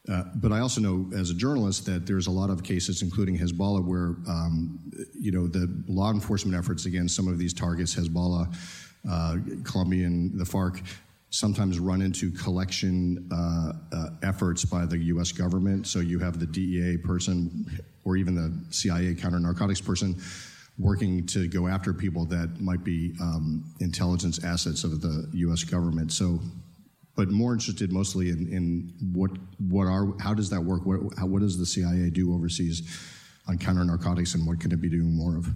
[0.09, 3.39] Uh, but I also know, as a journalist, that there's a lot of cases, including
[3.39, 4.79] Hezbollah, where um,
[5.13, 8.55] you know the law enforcement efforts against some of these targets, Hezbollah,
[9.09, 10.83] uh, Colombian, the FARC,
[11.31, 15.33] sometimes run into collection uh, uh, efforts by the U.S.
[15.33, 15.87] government.
[15.87, 17.67] So you have the DEA person,
[18.05, 20.21] or even the CIA counter narcotics person,
[20.79, 25.63] working to go after people that might be um, intelligence assets of the U.S.
[25.65, 26.13] government.
[26.13, 26.41] So
[27.17, 29.31] but more interested mostly in, in what
[29.69, 30.87] what are how does that work?
[30.87, 32.81] What how, what does the CIA do overseas
[33.47, 35.49] on counter narcotics, and what can it be doing more of?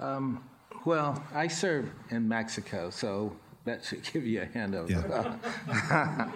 [0.00, 0.42] Um,
[0.84, 3.36] well, I served in Mexico, so
[3.68, 6.30] that should give you a hint of Yeah.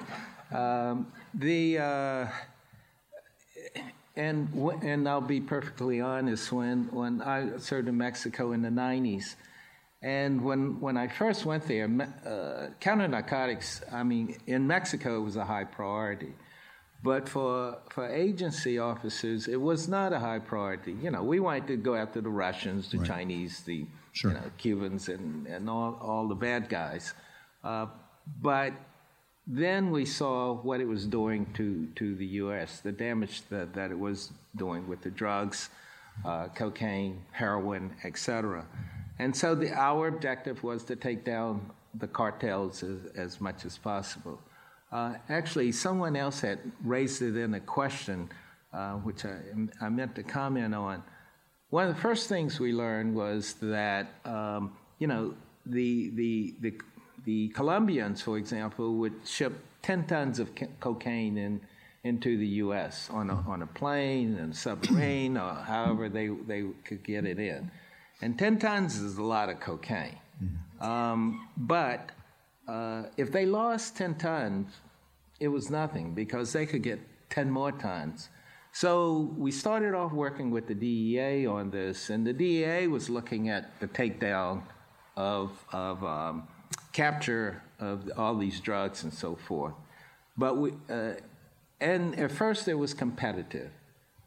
[0.53, 1.79] um, the.
[1.79, 2.27] Uh,
[4.17, 6.53] and w- and I'll be perfectly honest.
[6.53, 9.37] When when I served in Mexico in the '90s,
[10.03, 11.89] and when, when I first went there,
[12.27, 16.33] uh, counter narcotics, I mean, in Mexico, it was a high priority.
[17.05, 20.93] But for, for agency officers, it was not a high priority.
[21.03, 23.07] You know, we wanted to go after the Russians, the Right.
[23.09, 24.33] Chinese, the Sure.
[24.33, 27.15] you know, Cubans, and, and all, all the bad guys.
[27.65, 27.87] Uh,
[28.41, 28.73] but
[29.47, 33.91] then we saw what it was doing to, to the U.S., the damage that, that
[33.91, 35.71] it was doing with the drugs,
[36.25, 38.67] uh, cocaine, heroin, et cetera.
[39.19, 43.79] And so the, our objective was to take down the cartels as, as much as
[43.79, 44.41] possible.
[44.91, 48.29] Uh, actually, someone else had raised it in a question,
[48.73, 49.39] uh, which I,
[49.81, 51.03] I meant to comment on.
[51.73, 55.33] One of the first things we learned was that, um, you know,
[55.65, 56.75] the, the, the,
[57.25, 61.63] the Colombians, for example, would ship 10 tons of ca- cocaine in,
[62.05, 63.09] into the U.S.
[63.11, 67.71] on a, on a plane and submarine or however they, they could get it in.
[68.21, 70.19] And 10 tons is a lot of cocaine.
[70.79, 72.11] Um, but
[72.69, 74.75] uh, if they lost 10 tons,
[75.41, 77.01] it was nothing because they could get
[77.31, 78.29] 10 more tons.
[78.73, 83.51] So we started off working with the DEA on this, and the DEA was looking
[83.51, 84.63] at the takedown
[85.15, 86.49] of, of um,
[86.93, 89.75] capture of all these drugs and so forth.
[90.39, 91.13] But we, uh,
[91.81, 93.71] and at first it was competitive.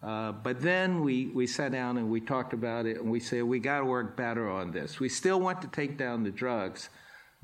[0.03, 3.43] Uh, but then we, we sat down and we talked about it and we said,
[3.43, 4.99] we got to work better on this.
[4.99, 6.89] We still want to take down the drugs,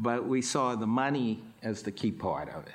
[0.02, 2.74] but we saw the money as the key part of it.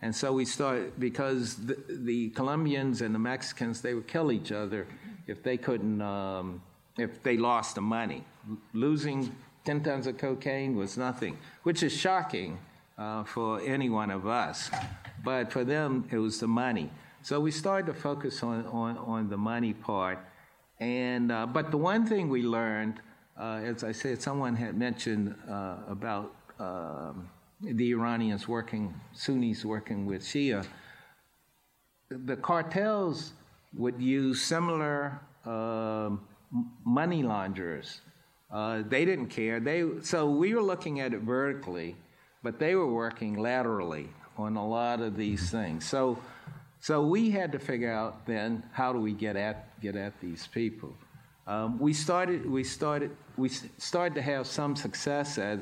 [0.00, 4.50] And so we started, because the, the Colombians and the Mexicans, they would kill each
[4.50, 4.86] other
[5.26, 6.62] if they couldn't, um,
[6.98, 8.24] if they lost the money.
[8.48, 9.20] L- Losing
[9.64, 12.58] 10 tons of cocaine was nothing, which is shocking
[12.98, 14.70] uh, for any one of us.
[15.22, 16.90] But for them, it was the money.
[17.22, 20.18] So we started to focus on, on, on the money part.
[20.80, 23.00] And, uh, but the one thing we learned,
[23.38, 27.28] uh, as I said, someone had mentioned uh, about um,
[27.60, 30.64] the Iranians working, Sunnis working with Shia.
[32.10, 33.32] The cartels
[33.74, 36.20] would use similar m-
[36.84, 38.00] money launderers.
[38.50, 39.60] Uh, they didn't care.
[39.60, 41.96] They, so we were looking at it vertically,
[42.42, 45.88] but they were working laterally on a lot of these things.
[45.88, 46.18] So,
[46.80, 50.46] so we had to figure out then how do we get at get at these
[50.48, 50.94] people.
[51.46, 55.60] Um, we started we started we started to have some success at,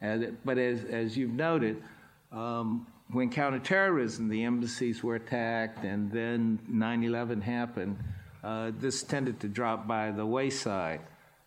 [0.00, 1.82] it, but as as you've noted,
[2.32, 7.98] um, when counterterrorism, the embassies were attacked, and then 9/11 happened.
[8.42, 11.00] Uh, this tended to drop by the wayside.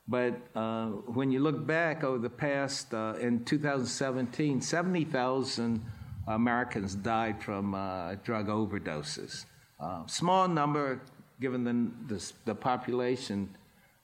[0.08, 5.84] But uh, when you look back over the past, uh, in 2017, 70,000
[6.28, 9.46] Americans died from uh, drug overdoses.
[9.80, 11.02] Uh, small number
[11.40, 13.50] given the, the, the population,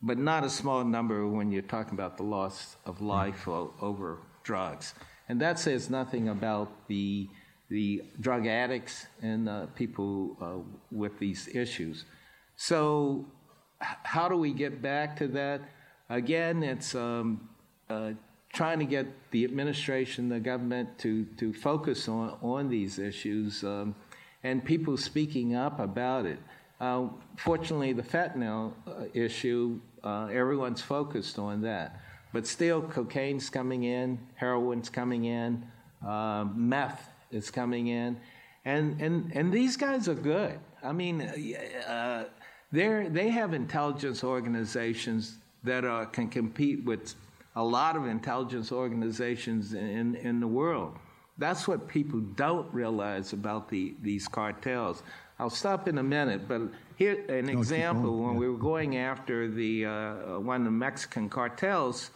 [0.01, 4.19] but not a small number when you're talking about the loss of life over
[4.49, 4.95] drugs.
[5.27, 7.30] And that says nothing about the,
[7.69, 9.41] the drug addicts and
[9.76, 10.11] people
[10.41, 10.59] uh,
[10.91, 12.05] with these issues.
[12.55, 13.26] So,
[14.13, 15.61] how do we get back to that?
[16.09, 17.47] Again, it's um,
[17.91, 18.13] uh,
[18.51, 23.63] trying to get the administration, the government, to, to focus on, on these issues.
[23.63, 23.93] Um,
[24.43, 26.39] and people speaking up about it.
[26.81, 27.07] Uh,
[27.38, 31.99] fortunately, the fentanyl uh, issue, uh, everyone's focused on that.
[32.31, 35.65] But still, cocaine's coming in, heroin's coming in,
[36.06, 38.18] uh, meth is coming in.
[38.65, 40.60] And, and, and these guys are good.
[40.84, 42.26] I mean, uh,
[42.72, 47.15] they're, they have intelligence organizations that are, can compete with
[47.56, 50.95] a lot of intelligence organizations in, in the world.
[51.38, 55.03] That's what people don't realize about the, these cartels.
[55.39, 56.61] I'll stop in a minute, but
[56.99, 58.17] here an no, example.
[58.19, 58.39] When yeah.
[58.39, 62.11] we were going after the uh, one of the Mexican cartels,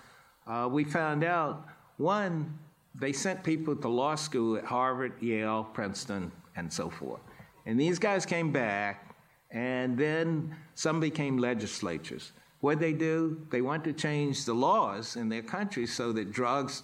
[0.45, 1.65] uh, we found out
[1.97, 2.59] one
[2.93, 7.21] they sent people to law school at Harvard, Yale, Princeton, and so forth.
[7.65, 9.15] And these guys came back,
[9.51, 12.33] and then some became legislatures.
[12.59, 13.47] What they do?
[13.51, 16.83] They want to change the laws in their country so that drugs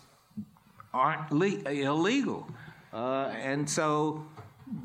[0.93, 2.47] aren't le- illegal.
[2.93, 4.26] Uh, and so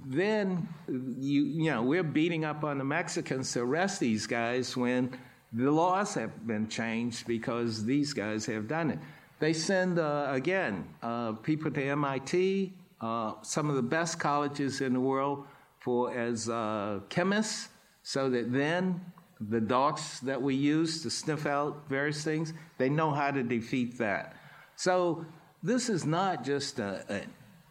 [0.07, 5.17] then you you know we're beating up on the Mexicans to arrest these guys when
[5.53, 8.99] the laws have been changed because these guys have done it.
[9.39, 14.93] They send uh, again uh, people to MIT, uh, some of the best colleges in
[14.93, 15.47] the world,
[15.81, 17.69] for as uh, chemists,
[18.03, 19.01] so that then
[19.51, 23.99] the dogs that we use to sniff out various things, they know how to defeat
[23.99, 24.35] that.
[24.77, 25.27] So
[25.63, 27.23] this is not just a, a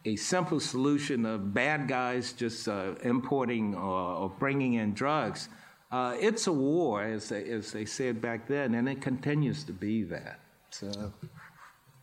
[0.04, 5.48] a simple solution of bad guys just uh, importing or, or, bringing in drugs.
[5.90, 9.72] Uh, it's a war, as they, as they said back then, and it continues to
[9.72, 10.40] be that.
[10.70, 11.12] So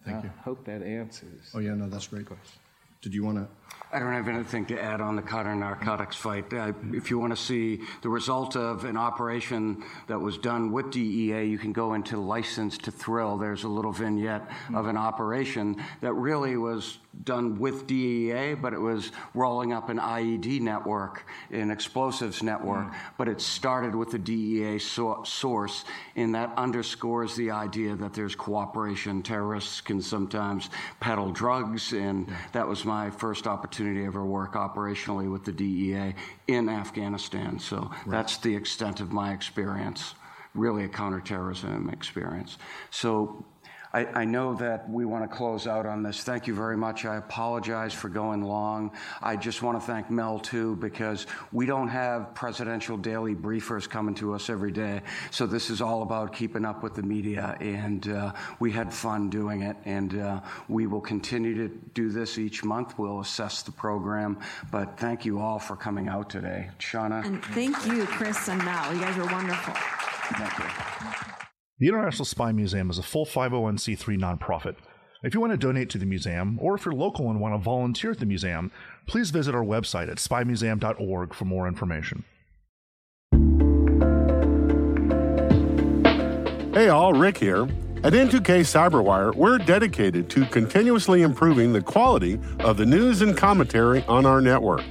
[0.06, 0.32] Thank I you.
[0.44, 1.52] hope that answers.
[1.54, 2.26] Oh, yeah, no, that's great.
[2.26, 2.60] Question.
[3.02, 3.48] Did you want to?
[3.92, 6.54] I don't have anything to add on the counter narcotics fight.
[6.54, 10.92] Uh, if you want to see the result of an operation that was done with
[10.92, 13.38] DEA, you can go into License to Thrill.
[13.38, 14.76] There's a little vignette mm-hmm.
[14.76, 20.00] of an operation that really was done with DEA, but it was rolling up an
[20.00, 22.88] IED network, an explosives network.
[22.88, 22.96] Mm.
[23.18, 25.84] But it started with the DEA so- source,
[26.16, 29.22] and that underscores the idea that there's cooperation.
[29.22, 30.70] Terrorists can sometimes
[31.00, 32.38] peddle drugs, and yeah.
[32.54, 36.16] that was my first opportunity to ever work operationally with the DEA
[36.48, 37.60] in Afghanistan.
[37.60, 38.02] So right.
[38.08, 40.16] that's the extent of my experience
[40.54, 42.58] really a counterterrorism experience.
[42.90, 43.46] So
[43.94, 46.24] I, I, know that we want to close out on this.
[46.24, 47.04] Thank you very much.
[47.06, 48.92] I apologize for going long.
[49.22, 54.16] I just want to thank Mel, too, because we don't have presidential daily briefers coming
[54.16, 55.02] to us every day.
[55.30, 59.30] So this is all about keeping up with the media, and uh, we had fun
[59.30, 59.76] doing it.
[59.86, 62.98] And uh, we will continue to do this each month.
[62.98, 64.40] We'll assess the program.
[64.72, 66.70] But thank you all for coming out today.
[66.80, 67.26] Shauna?
[67.26, 68.94] And thank you, Chris and Mel.
[68.94, 69.74] You guys are wonderful.
[69.74, 71.12] Thank you.
[71.82, 74.76] The International Spy Museum is a full 501c3 nonprofit.
[75.24, 77.58] If you want to donate to the museum, or if you're local and want to
[77.58, 78.72] volunteer at the museum,
[79.08, 82.24] please visit our website at spymuseum.org for more information.
[86.72, 87.64] Hey all, Rick here.
[88.04, 94.04] At N2K Cyberwire, we're dedicated to continuously improving the quality of the news and commentary
[94.04, 94.84] on our network.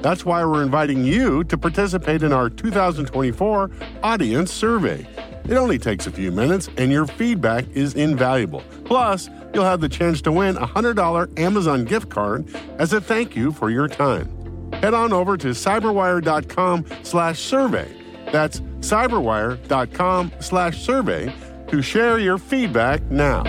[0.00, 3.70] That's why we're inviting you to participate in our 2024
[4.02, 5.06] audience survey.
[5.48, 8.62] It only takes a few minutes, and your feedback is invaluable.
[8.84, 12.46] Plus, you'll have the chance to win a $100 Amazon gift card
[12.78, 14.28] as a thank you for your time.
[14.74, 17.90] Head on over to cyberwire.com slash survey.
[18.30, 21.34] That's cyberwire.com slash survey
[21.68, 23.42] to share your feedback now.